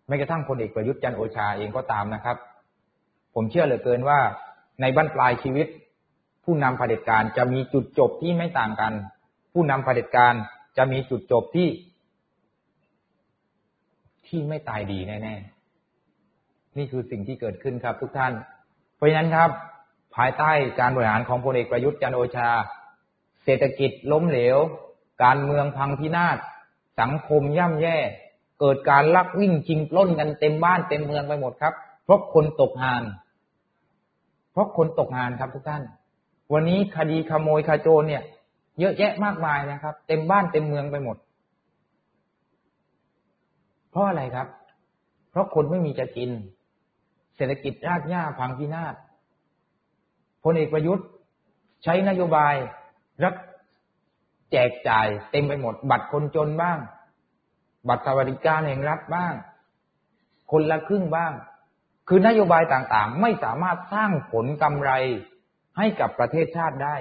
[0.06, 2.36] แม้กระทั่งพลเอกประยุทธ์จันโอชาเองก็ตามนะครับ
[3.34, 4.18] ผมเชื่อเหลือเกินว่า
[4.80, 5.66] ในบ้านปลายชีวิต
[6.44, 8.92] ผู้นำเผด็จการจะมีจุดจบที่ไม่ต่างกัน
[9.52, 10.34] ผู้นำเผด็จการ
[10.76, 11.68] จะมีจุดจบที่
[14.26, 18.32] ที่ไม่ตายดีแน่ๆนี่คือสิ่งที่เกิดขึ้นครับ ทุกท่าน
[18.96, 19.50] เพราะฉะนั้นครับ
[20.16, 22.48] ภายใต้การบริหารของพลเอกประยุทธ์จันโอชา
[23.44, 24.58] เศรษฐกิจล้มเหลว
[25.22, 26.38] การเมืองพังพินาศ
[27.00, 27.96] สังคมย่ำแย่
[28.60, 31.74] เกิดการลักวิ่งชิงปล้นกันเต็มบ้านเต็มเมืองไปหมดครับ
[32.04, 33.02] เพราะคนตกงาน
[34.52, 35.82] เพราะคนตกงานครับทุกท่าน
[36.52, 38.22] วันนี้คดีขโมยขโจรเนี่ย
[38.78, 41.16] เยอะแยะมากมายนะครับ เต็มบ้านเต็มเมืองไปหมด
[43.90, 44.48] เพราะอะไรครับ
[45.30, 46.30] เพราะคนไม่มีจะกิน
[47.36, 48.94] เศรษฐกิจรากหญ้าพังพินาศ
[50.42, 51.06] พลเอกประยุทธ์
[51.84, 52.54] ใช้นโยบาย
[53.24, 53.34] รัฐ
[54.52, 56.78] แจกจ่ายเต็มไปหมด บัตรคนจนบ้าง
[57.88, 59.34] บัตรสวัสดิการแห่งรัฐบ้าง
[60.52, 61.32] คนละครึ่งบ้าง
[62.08, 64.90] คือนโยบายต่างๆ ไม่สามารถสร้างผลกำไร
[65.78, 66.96] ให้กับประเทศชาติได้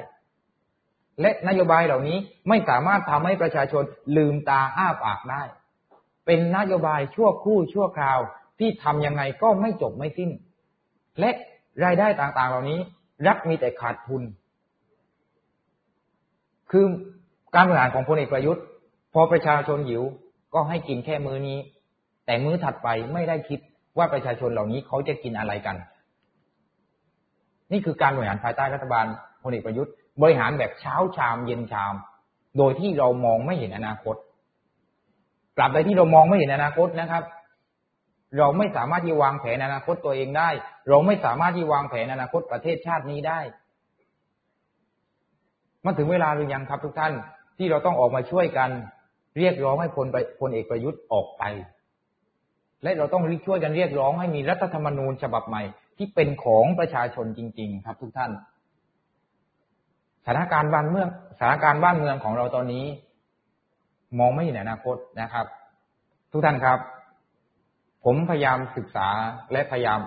[1.21, 2.17] และนโยบายเหล่านี้
[2.49, 3.83] ไม่สามารถทำให้ประชาชน
[4.17, 5.43] ลืมตาอ้าปากได้
[6.25, 8.19] เป็นนโยบายชั่วครู่ชั่วคราว
[8.59, 10.31] ที่ทำยังไงก็ไม่จบไม่สิ้น
[11.19, 11.31] และ
[11.83, 12.79] รายได้ต่างๆ เหล่านี้
[13.27, 14.23] รัฐมีแต่ขาดทุน
[16.71, 16.85] คือ
[17.55, 18.63] การบริหารของพลเอกประยุทธ์
[19.13, 20.03] พอประชาชนหิว
[20.53, 21.57] ก็ให้กินแค่มื้อนี้
[22.25, 23.59] แต่มื้อถัดไปไม่ได้คิด
[23.97, 25.75] ว่าประชาชนเหล่านี้เขาจะกินอะไรกัน
[27.71, 29.05] นี่คือการบริหารภายใต้รัฐบาล
[29.43, 31.93] พลเอกประยุทธ์ บริหารแบบเช้าชามเย็นชาม
[32.57, 34.15] โดยที่เรามองไม่เห็นอนาคต
[35.57, 37.23] กลับไปที่เรามองไม่เห็นอนาคตนะครับ
[38.37, 40.49] เราไม่สามารถที่วางแผนอนาคตตัวเองได้
[40.89, 43.39] เราไม่สามารถที่วางแผนอนาคตประเทศชาตินี้ได้
[45.85, 47.13] มันถึงเวลาหรือยังครับทุกท่าน
[47.57, 48.69] ที่เราต้องออกมาช่วยกัน
[49.37, 50.07] เรียกร้องให้พล
[50.39, 51.43] พลเอกประยุทธ์ออกไป
[52.83, 55.63] และเราต้องช่วยกันเรียกร้องให้มีรัฐธรรมนูญฉบับใหม่
[55.97, 58.31] ที่เป็นของประชาชนจริง ๆ ครับทุกท่าน
[60.25, 62.85] สถานการณ์บ้านเมืองสถานการณ์บ้านเมืองของเราตอนนี้
[64.19, 65.45] มองไม่เห็นอนาคตนะครับ
[66.31, 66.79] ทุกท่านครับ
[68.03, 69.09] ผมพยายามศึกษา
[69.51, 69.99] และพยายาม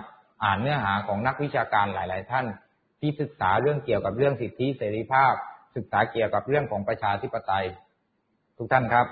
[0.43, 2.45] อ่านเนื้อหาของนักวิชาการหลาย ๆ ท่าน
[2.99, 5.33] ที่ศึกษาเรื่องเกี่ยวกับเรื่องสิทธิเสรีภาพ
[5.75, 7.65] ศึกษาเกี่ยวกับเรื่องของประชาธิปไตย
[8.57, 9.07] ทุกท่านครับ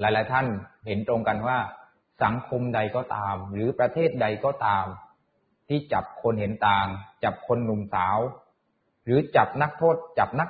[0.00, 0.46] หลาย ๆ ท่าน
[0.86, 1.58] เห็นตรงกันว่า
[2.22, 4.86] สังคมใดก็ตาม หรือประเทศใดก็ตาม
[5.68, 6.86] ที่จับคนเห็นต่าง
[7.24, 8.18] จับคนหนุ่มสาว
[9.04, 10.48] หรือจับนักโทษ จับนัก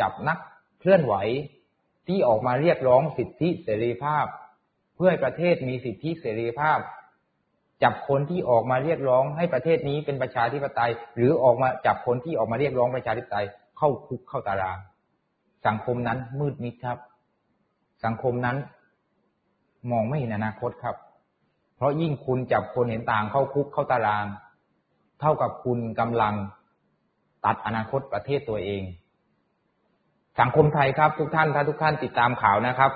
[0.00, 0.38] จับนัก
[0.80, 1.14] เคลื่อนไหว
[2.06, 4.26] ที่ออกมาเรียกร้องสิทธิเสรีภาพ
[4.96, 6.78] เพื่อให้ประเทศมีสิทธิเสรีภาพ
[7.82, 13.46] จับคนที่ออกมาเรียกร้องให้ประเทศนี้เป็นประชาธิปไตย หรือออกมาจับคนที่ออกมาเรียกร้องประชาธิปไตย
[13.78, 14.78] เข้าคุกเข้าตาราง
[15.66, 16.98] สังคมนั้นมืดมิดครับ
[18.04, 18.56] สังคมนั้น
[19.90, 20.96] มองไม่เห็นอนาคตครับ
[21.76, 24.26] เพราะยิ่งคุณจับคนเห็นต่างเข้าคุกเข้าตาราง
[25.20, 26.34] เท่ากับคุณกำลัง
[27.44, 28.82] ตัดอนาคตประเทศตัวเอง
[30.40, 32.92] สังคมไทยครับ ทุกท่านถ้าทุกท่านติดตามข่าวนะครับ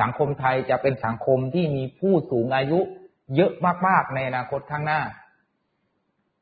[0.00, 2.80] สังคมไทยจะเป็นสังคมที่มีผู้สูงอายุ
[3.36, 3.52] เยอะ
[3.86, 5.00] มากๆในอนาคตข้างหน้า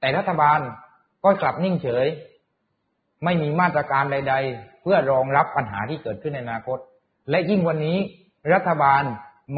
[0.01, 0.59] แต่รัฐบาล
[1.25, 2.07] ก็กลับนิ่งเฉย
[3.25, 6.79] ไม่มีมาตรการใด ๆ เพื่อรองรับปัญหาที่เกิดขึ้นในอนาคต
[7.31, 7.99] และยิ่งวันนี้
[8.53, 9.03] รัฐบาล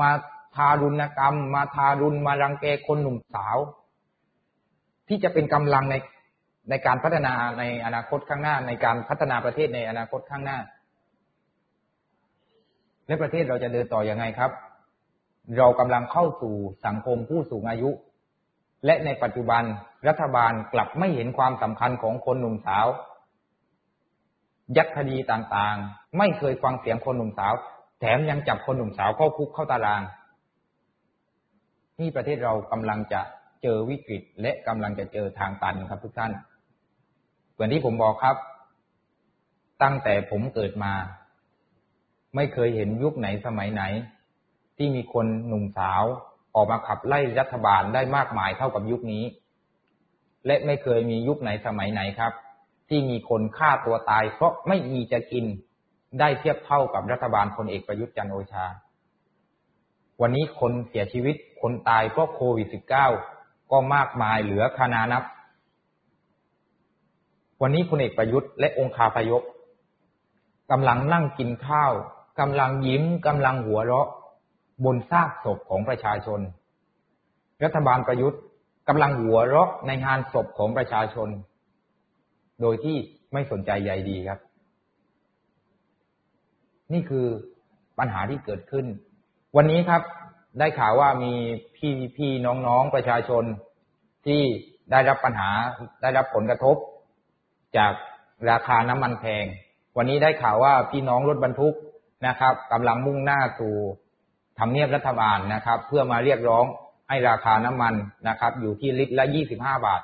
[0.01, 0.11] มา
[0.57, 3.59] ทารุณกรรม มาทารุณมารังแกคนหนุ่มสาว
[5.09, 5.95] ที่จะเป็นกำลังใน
[6.71, 10.59] ในการพัฒนาในอนาคตข้างหน้า ในการพัฒนาประเทศในอนาคตข้างหน้า
[13.07, 14.51] และประเทศเราจะเดินต่ออยังไงครับ
[15.59, 16.55] เรากำลังเข้าสู่
[16.87, 17.91] สังคมผู้สูงอายุ
[18.85, 19.63] และในปัจจุบัน
[20.09, 22.87] รัฐบาลกลับไม่เห็นความสำคัญของคนหนุ่มสาว
[24.77, 27.55] ยัดคดีต่างๆ ไม่เคยฟังเสียงคนหนุ่มสาว
[28.01, 30.03] แถมยังจับคนหนุ่มสาวเข้าคุกเข้าตาราง
[32.01, 33.21] นี่ประเทศเรากำลังจะ
[33.63, 36.33] เจอวิกฤต และกำลังจะเจอทางตันครับทุกท่าน
[37.53, 38.37] เหมือนที่ผมบอกครับ
[39.83, 40.93] ตั้งแต่ผมเกิดมา
[42.37, 43.83] ไม่เคยเห็นยุคไหนสมัยไหน
[44.77, 46.03] ที่มีคนหนุ่มสาว
[46.55, 49.25] ออกมาขับไล่รัฐบาลได้มากมายเท่ากับยุคนี้
[50.47, 52.33] และไม่เคยมียุคไหนสมัยไหนครับ
[52.89, 55.45] ที่มีคนฆ่าตัวตาย เพราะไม่มีจะกิน
[56.19, 58.65] ได้เทียบเท่ากับรัฐบาลพลเอกประยุทธ์จันโอชา
[60.21, 62.69] วันนี้คนเสียชีวิตคนตายเพราะโควิด
[63.21, 65.25] -19 ก็มากมายเหลือคนานับ
[67.63, 69.43] วันนี้พลเอกประยุทธ์และองค์คาพยพ
[70.71, 71.93] กำลังนั่งกินข้าว
[72.41, 74.09] กำลังยิ้มกำลังหัวเราะ
[74.85, 76.41] บนซากศพของประชาชน
[77.65, 78.41] รัฐบาลประยุทธ์
[78.89, 81.29] กำลังหัวเราะในงานศพของประชาชน
[82.61, 82.97] โดยที่
[83.33, 84.41] ไม่สนใจใยดีครับ
[86.93, 87.27] นี่คือ
[87.99, 88.87] ปัญหาที่เกิดขึ้น
[89.57, 90.03] วันนี้ครับ
[90.59, 91.33] ได้ข่าวว่ามี
[91.77, 93.45] พี่พี่น้องๆประชาชน
[94.27, 94.43] ที่
[94.91, 95.51] ได้รับปัญหา
[96.03, 96.77] ได้รับผลกระทบ
[97.77, 97.93] จาก
[98.51, 99.45] ราคาน้ำมันแพง
[99.97, 101.75] วันนี้ได้ข่าวว่าพี่น้องรถบรรทุก
[102.27, 103.75] นะครับกำลังมุ่งหน้าสู่
[104.59, 106.65] ทำเนียบรัฐบาลนะครับ เพื่อมาเรียกร้อง
[107.09, 107.95] ให้ราคาน้ำมัน
[108.29, 110.03] นะครับ อยู่ที่ลิตรละยี่สิบห้าบาท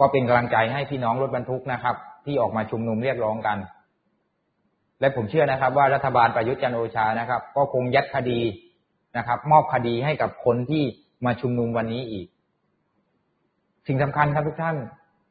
[0.00, 3.58] ก็เป็นกำลังใจให้พี่น้องรถบรรทุกนะครับ ที่ออกมาชุมนุมเรียกร้องกัน
[5.00, 8.40] และผมเชื่อนะครับ ว่ารัฐบาลประยุทธ์จันโอชานะครับ ก็คงยัดคดี
[9.16, 10.84] นะครับ มอบคดีให้กับคนที่
[11.24, 12.26] มาชุมนุมวันนี้อีก
[13.86, 14.76] สิ่งสำคัญครับทุกท่าน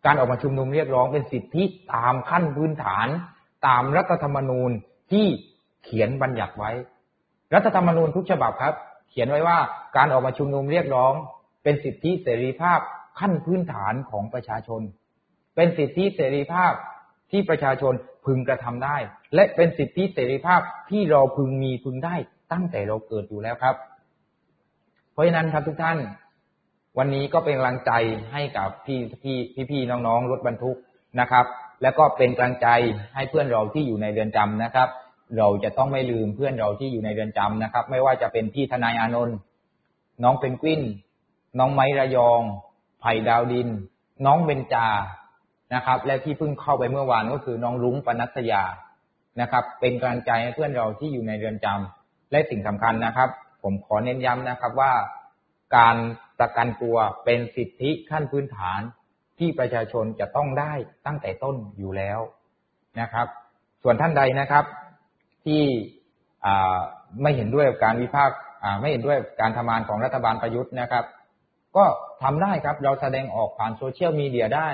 [0.06, 3.08] การออกมาชุมนุมเรียกร้องเป็นสิทธิตามขั้นพื้นฐาน
[3.68, 4.72] ตามรัฐธรรมนูญ
[5.12, 5.26] ที่
[5.84, 6.72] เขียนบัญญัติไว้
[7.54, 8.74] รัฐธรรมนูญทุกฉบับครับ
[9.10, 9.58] เขียนไว้ว่า
[9.98, 11.14] การออกมาชุมนุมเรียกร้อง
[11.64, 12.80] เป็นสิทธิเสรีภาพ
[13.20, 14.82] ขั้นพื้นฐานของประชาชน
[15.56, 16.74] เป็นสิทธิเสรีภาพ
[17.32, 17.94] ที่ประชาชน
[18.26, 18.98] พึงกระทำได้
[19.36, 22.16] และเป็นสิทธิเสรีภาพที่เราพึงมีพึงได้
[22.52, 23.76] ตั้งแต่เราเกิดอยู่แล้วครับ
[25.12, 25.98] เพราะฉะนั้นครับทุกท่าน
[26.98, 27.92] วันนี้ก็เป็นกำลังใจ
[28.34, 30.78] ให้กับพี่พี่พี่พี่น้องๆรถบรรทุก
[31.20, 31.46] นะครับ
[31.82, 32.68] แล้วก็เป็นกำลังใจ
[33.16, 34.90] ให้เพื่อนเราที่อยู่ในเรือนจำนะครับ
[35.38, 39.38] เราจะต้องไม่ลืมเพื่อนเราที่อยู่ในเรือนจำนะครับ ไม่ว่าจะเป็นพี่ทนายอานนท์
[40.24, 40.82] น้องเป็นกวิน
[41.60, 42.42] น้องไม้ระยอง
[43.06, 43.70] ไผ่ดาวดิน
[44.26, 44.88] น้องเบนจา
[45.76, 48.64] นะครับ และที่เพิ่งเข้าไปเมื่อวานก็คือน้องลุงปนัสยา
[49.42, 53.30] นะครับ เป็นกำลังใจให้เพื่อนเราที่อยู่ในเรือนจำและสิ่งสำคัญนะครับ
[53.64, 54.94] ผมขอเน้นย้ำนะครับว่า
[55.78, 55.96] การ
[56.40, 58.82] ประกันตัวเป็นสิทธิขั้นพื้นฐาน
[59.40, 60.74] ที่ประชาชนจะต้องได้
[61.06, 62.20] ตั้งแต่ต้นอยู่แล้ว
[63.02, 63.28] นะครับ
[63.84, 64.66] ส่วนท่านใดนะครับ
[65.46, 65.64] ที่
[67.22, 68.38] ไม่เห็นด้วยกับการวิพากษ์
[68.82, 71.06] ไม่เห็นด้วยการทำงานของรัฐบาลประยุทธ์นะครับ
[71.78, 71.86] ก็
[72.24, 74.70] ทำได้ครับ เราแสดงออกผ่านโซเชียลมีเดียได้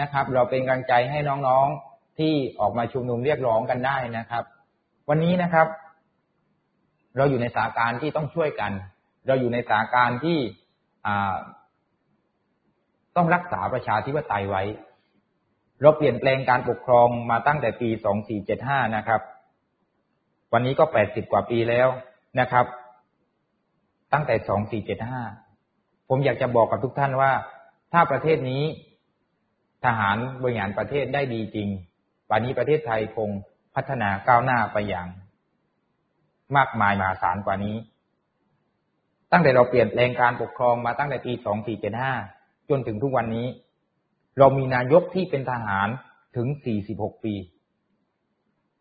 [0.00, 4.44] นะครับ เราเป็นกำลังใจให้น้องๆที่ออกมาชุมนุมเรียกร้องกันได้นะครับ
[5.08, 5.66] วันนี้นะครับ
[7.16, 8.72] เราอยู่ในสถานการณ์ที่ต้องช่วยกัน
[9.26, 10.38] เราอยู่ในสถานการณ์ที่
[13.16, 14.62] ต้องรักษาประชาธิปไตยไว้
[15.80, 17.88] เราเปลี่ยนแปลงการปกครองมาตั้งแต่ปี
[18.42, 19.20] 2475 นะครับ
[20.52, 21.88] วันนี้ก็ 80 กว่าปีแล้ว
[22.40, 22.66] นะครับ
[24.12, 25.51] ตั้งแต่ 2475
[26.14, 27.32] ผมอยากจะบอกกับทุกท่านว่า
[27.92, 28.64] ถ้าประเทศนี้
[29.84, 31.68] ทหารบริหารประเทศได้ดีจริง
[32.28, 33.30] ป่านนี้ประเทศไทยคง
[33.74, 35.08] พัฒนาก้าวหน้าไปอย่าง
[36.56, 37.76] มากมายมหาศาลกว่านี้
[39.32, 41.32] ตั้งแต่เราเปลี่ยนแปลงการปกครองมาตั้งแต่ปี
[42.00, 43.46] 2475 จนถึงทุกวันนี้
[44.38, 45.88] เรามีนายกที่เป็นทหาร
[46.36, 46.48] ถึง
[46.88, 47.34] 46 ปี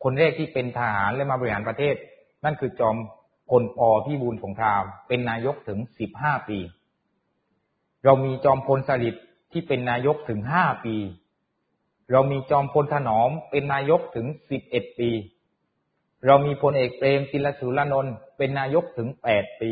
[0.03, 1.95] คนแรกที่เป็นทหารและมาบริหารประเทศ
[2.45, 2.95] นั่นคือจอม
[3.49, 5.79] พลปพี่บูลสงคราม เป็นนายกถึง
[6.15, 6.59] 15 ปี
[8.05, 10.95] เรามีจอมพลสฤษดิ์ที่เป็นนายกถึง5ปี
[12.11, 14.27] เรามีจอมพลถนอมเป็นนายกถึง
[14.63, 15.09] 11ปี
[16.25, 19.71] เรามีพลเอกเปรมติลสุรนนท์เป็นนายกถึง8ปี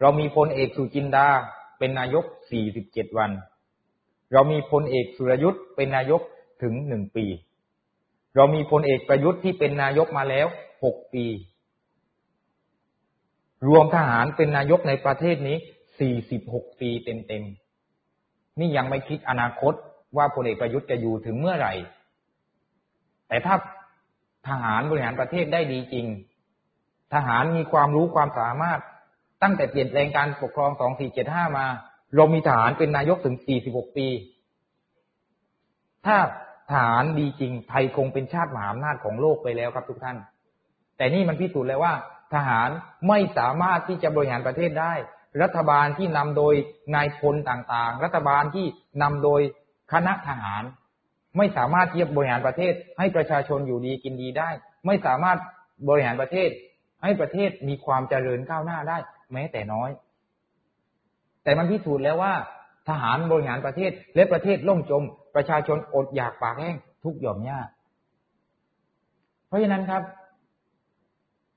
[0.00, 1.28] เรามีพลเอกสุจินดา
[1.78, 2.24] เป็นนายก
[2.70, 3.30] 47วัน
[4.32, 6.22] เรามีพลเอกสุรยุทธ์เป็นนายก
[6.62, 7.26] ถึง1ปี
[8.36, 10.46] เรามีพลเอกประยุทธ์ที่เป็นนายกมาแล้ว
[10.82, 11.24] 6ปี
[13.66, 15.58] รวมทหารเป็นนายกในประเทศนี้
[16.00, 19.74] 46ปีเต็มๆ นี่ยังไม่คิดอนาคต
[20.16, 21.74] ว่าพลเอกประยุทธ์จะอยู่ถึงเมื่อไหร่
[23.28, 23.54] แต่ถ้า
[24.48, 26.06] ทหารบริหารประเทศได้ดีจริง
[27.14, 28.80] ทหารมีความรู้ความสามารถ
[29.42, 30.70] ตั้งแต่เปลี่ยนแปลงการปกครอง
[31.14, 31.66] 2475 มา
[32.16, 34.08] เรามีทหารเป็นนายกถึง 46 ปี
[36.06, 36.16] ถ้า
[36.70, 40.16] ทหารดีจริง ไทยคงเป็นชาติมหาอำนาจของโลกไปแล้วครับทุกท่าน
[40.96, 41.92] แต่นี่มันพิสูจน์เลยว่า
[42.34, 42.68] ทหาร
[43.08, 44.92] ไม่สามารถที่จะบริหารประเทศได้
[45.42, 46.54] รัฐบาลที่นำโดย
[46.94, 48.66] นายพลต่างๆ รัฐบาลที่
[49.02, 49.40] นำโดย
[49.92, 50.62] คณะทหาร
[51.36, 54.48] ไม่สามารถที่จะบริหารประเทศ ให้ประชาชนอยู่ดีกินดีได้
[54.86, 55.38] ไม่สามารถ
[55.88, 56.50] บริหารประเทศ
[57.02, 58.98] ให้ประเทศมีความเจริญก้าวหน้าได้
[59.32, 59.90] แม้แต่น้อย
[61.44, 62.34] แต่มันพิสูจน์แล้วว่า
[62.88, 65.02] ทหารบริหารประเทศและประเทศล่มจม
[65.34, 67.60] ประชาชนอดอยากปากแห้งทุกหย่อมหญ้า
[69.46, 70.02] เพราะฉะนั้นครับ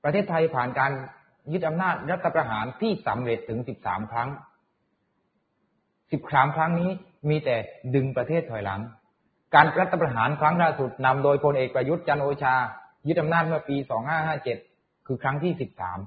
[0.04, 0.92] ประเทศไทยผ่านการ
[1.52, 4.28] ยึดอำนาจรัฐประหารที่สำเร็จถึงสิบสามครั้ง
[6.12, 6.90] สิบสามครั้งนี้
[7.28, 7.56] มีแต่
[7.94, 8.80] ดึงประเทศถอยหลัง
[9.54, 12.54] การรัฐประหารครั้งล่าสุดนำโดยพลเอกประยุทธ์จันโอชา
[13.08, 14.58] ยึดอำนาจเมื่อปีสองห้าห้าเจ็ด
[15.06, 15.98] คือครั้งที่สิบสาม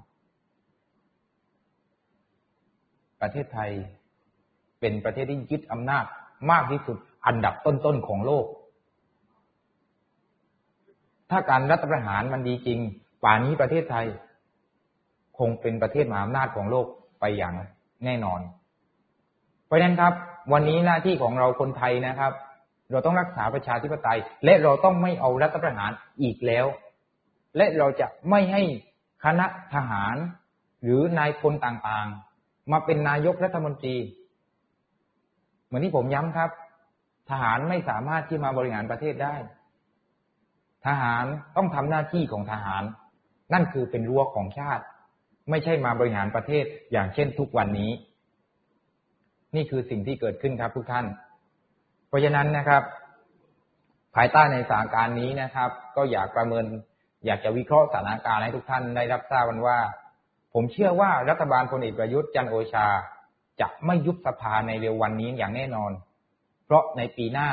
[3.22, 3.72] ประเทศไทย
[4.80, 6.06] เป็นประเทศที่ยึดอำนาจ
[6.52, 8.46] มากที่สุดอันดับต้นๆของโลก
[11.30, 12.80] ถ้าการรัฐประหารมันดีจริง
[13.24, 14.08] ป่านนี้ประเทศไทย
[15.48, 16.86] งเป็นประเทศมหาอำนาจของโลก
[17.20, 17.54] ไปอย่าง
[18.06, 18.42] แน่นอน
[19.66, 20.14] เพราะฉะนั้นครับ
[20.54, 22.34] วันนี้หน้าที่ของเราคนไทยนะครับ
[22.92, 26.66] เราต้องรักษาประชาธิปไตย และเราต้องไม่เอารัฐประหารอีกแล้ว
[27.58, 28.64] และเราจะไม่ให้
[29.26, 30.16] คณะทหาร
[30.84, 33.98] หรือนายพลต่างๆ มาเป็นนายกรัฐมนตรี
[35.66, 36.50] เหมือนที่ผมย้ำครับ
[37.30, 39.36] ทหารไม่สามารถที่มาบริหารประเทศได้
[40.88, 41.26] ทหาร
[41.56, 42.84] ต้องทำหน้าที่ของทหาร
[43.54, 44.84] นั่นคือเป็นรั้วของชาติ
[45.50, 47.92] ไม่ใช่มาบริหารประเทศอย่างเช่นทุกวันนี้
[49.56, 51.06] นี่คือสิ่งที่เกิดขึ้นครับทุกท่าน
[52.08, 52.84] เพราะฉะนั้นนะครับ
[54.16, 56.66] ภายใต้ในสถานการณ์นี้นะครับ ก็อยากประเมิน
[57.26, 59.78] อยากจะวิเคราะห์สถานการณ์ให้ทุกท่านได้รับทราบกันว่า
[60.54, 62.88] ผมเชื่อว่ารัฐบาลพลเอกประยุทธ์จันโอชา
[63.62, 65.92] จะไม่ยุบสภาในเร็ววันนี้อย่างแน่นอน
[66.66, 67.50] เพราะในปีหน้า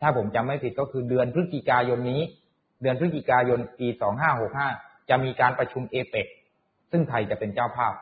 [0.00, 2.22] ถ้าผมจำไม่ผิดก็คือเดือนพฤศจิกายนนี้
[2.82, 3.88] เดือนพฤศจิกายนปี
[4.48, 6.26] 2565 จะมีการประชุมเอเปก
[6.96, 7.94] ซึ่งไทยจะเป็นเจ้าภาพ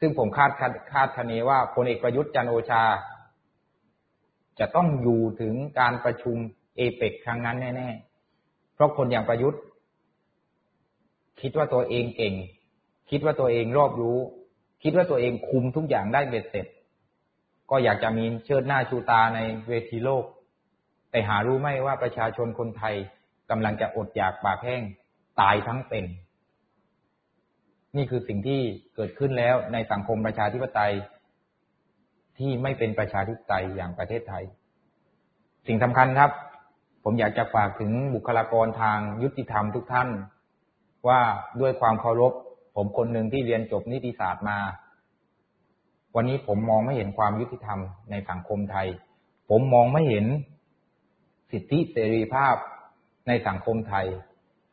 [0.00, 0.50] ซึ่งผมคาด
[0.92, 2.82] คาดคะเนว่าพลเอกประยุทธ์จันโอชา
[4.58, 6.36] จะต้องอยู่ถึงการประชุม
[6.76, 9.60] เอเปกครั้งนั้นแน่ๆ เพราะคนอย่างประยุทธ์
[11.40, 12.34] คิดว่าตัวเองเก่ง
[13.10, 14.18] คิดว่าตัวเองรอบรู้
[14.82, 16.66] คิดว่าตัวเองคุมทุกอย่างได้เบ็ดเสร็จ
[17.70, 20.24] ก็อยากจะมีเชิดหน้าชูตาในเวทีโลก
[21.10, 22.94] แต่หารู้ไหมว่าประชาชนคนไทย
[23.50, 24.82] กำลังจะอดอยากปากแห้ง
[25.40, 26.04] ตายทั้งเป็น
[27.96, 28.60] นี่คือสิ่งที่
[28.94, 30.92] เกิดขึ้นแล้วในสังคมประชาธิปไตย
[32.38, 34.44] ที่ไม่เป็นประชาธิปไตยอย่างประเทศไทย
[35.66, 36.30] สิ่งสำคัญครับ
[37.04, 40.08] ผมอยากจะฝากถึงบุคลากรทางยุติธรรมทุกท่าน
[41.08, 41.20] ว่า
[41.60, 42.32] ด้วยความเคารพ
[42.76, 44.58] ผมคนหนึ่งที่เรียนจบนิติศาสตร์มา
[46.14, 47.78] วันนี้ผมมองไม่เห็นความยุติธรรม
[48.10, 48.88] ในสังคมไทย
[49.50, 50.26] ผมมองไม่เห็น
[51.50, 52.54] สิทธิเสรีภาพ
[53.28, 54.06] ในสังคมไทย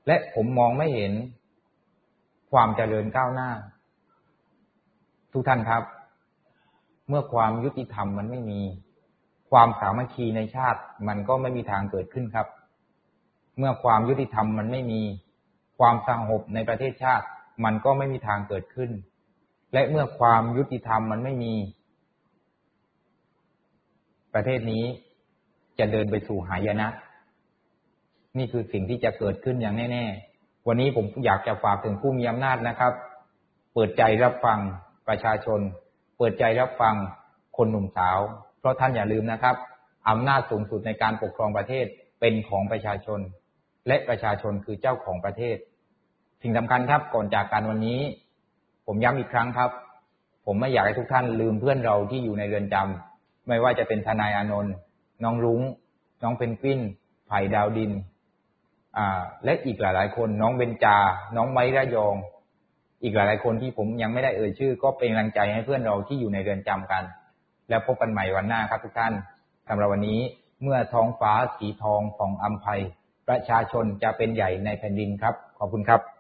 [0.08, 1.14] และผมมองไม่เห็น
[2.54, 3.50] ความเจริญก้าวหน้า
[5.34, 5.84] ทุกท่านครับ
[7.10, 8.62] เมื่อความยุติธรรมมันไม่มี
[9.52, 12.48] ความสามัคคีในชาติ มันก็ไม่มีทางเกิดขึ้นครับ
[13.58, 15.02] เมื่อความยุติธรรมมันไม่มี
[15.80, 17.26] ความสงบในประเทศชาติ
[17.64, 18.92] มันก็ไม่มีทางเกิดขึ้น
[19.74, 21.54] และเมื่อความยุติธรรมมันไม่มี
[24.34, 24.86] ประเทศนี้
[25.80, 26.88] จะเดินไปสู่หายนะ
[28.38, 30.33] นี่คือสิ่งที่จะเกิดขึ้นอย่างแน่ ๆ
[30.68, 32.94] วันนี้ผมอยากจะฝากถึงผู้มีอำนาจนะครับ
[33.74, 34.60] เปิดใจรับฟัง
[35.08, 35.60] ประชาชน
[36.18, 36.96] เปิดใจรับฟัง
[37.58, 38.20] คนหนุ่มสาว
[38.60, 39.56] เพราะท่านอย่าลืมนะครับ
[40.10, 41.86] อำนาจสูงสุดในการปกครองประเทศ
[42.20, 43.20] เป็นของประชาชน
[43.88, 45.58] และประชาชนคือเจ้าของประเทศ
[46.42, 48.00] สิ่งสำคัญครับก่อนจากการวันนี้
[48.86, 49.72] ผมย้ำอีกครั้งครับ
[50.46, 54.74] ผมไม่อยากให้ทุกท่านลืมเพื่อนเราที่อยู่ในเรือนจำไม่ว่าจะเป็นทนายอานนท์
[55.24, 55.62] น้องรุง้ง
[56.24, 56.80] น้องเพนกวิน
[57.28, 57.92] ไผ่ดาวดิน
[59.44, 60.98] และอีกหลาย ๆ คนน้องเบนจา
[61.36, 62.16] น้องไม้ระยอง
[63.04, 67.04] อีกหลาย ๆ คนที่ผมยังไม่ได้เอ่ยชื่อ ก็เป็นกำลังใจให้เพื่อนเราที่อยู่ในเรือนจำกัน
[67.70, 69.14] แล้วพบกันใหม่วันหน้าครับทุกท่าน
[69.68, 70.20] สำหรับวันนี้
[70.62, 72.82] เมื่อท้องฟ้าสีทองของอัมภัย
[73.28, 76.13] ประชาชนจะเป็นใหญ่ในแผ่นดินครับ ขอบคุณครับ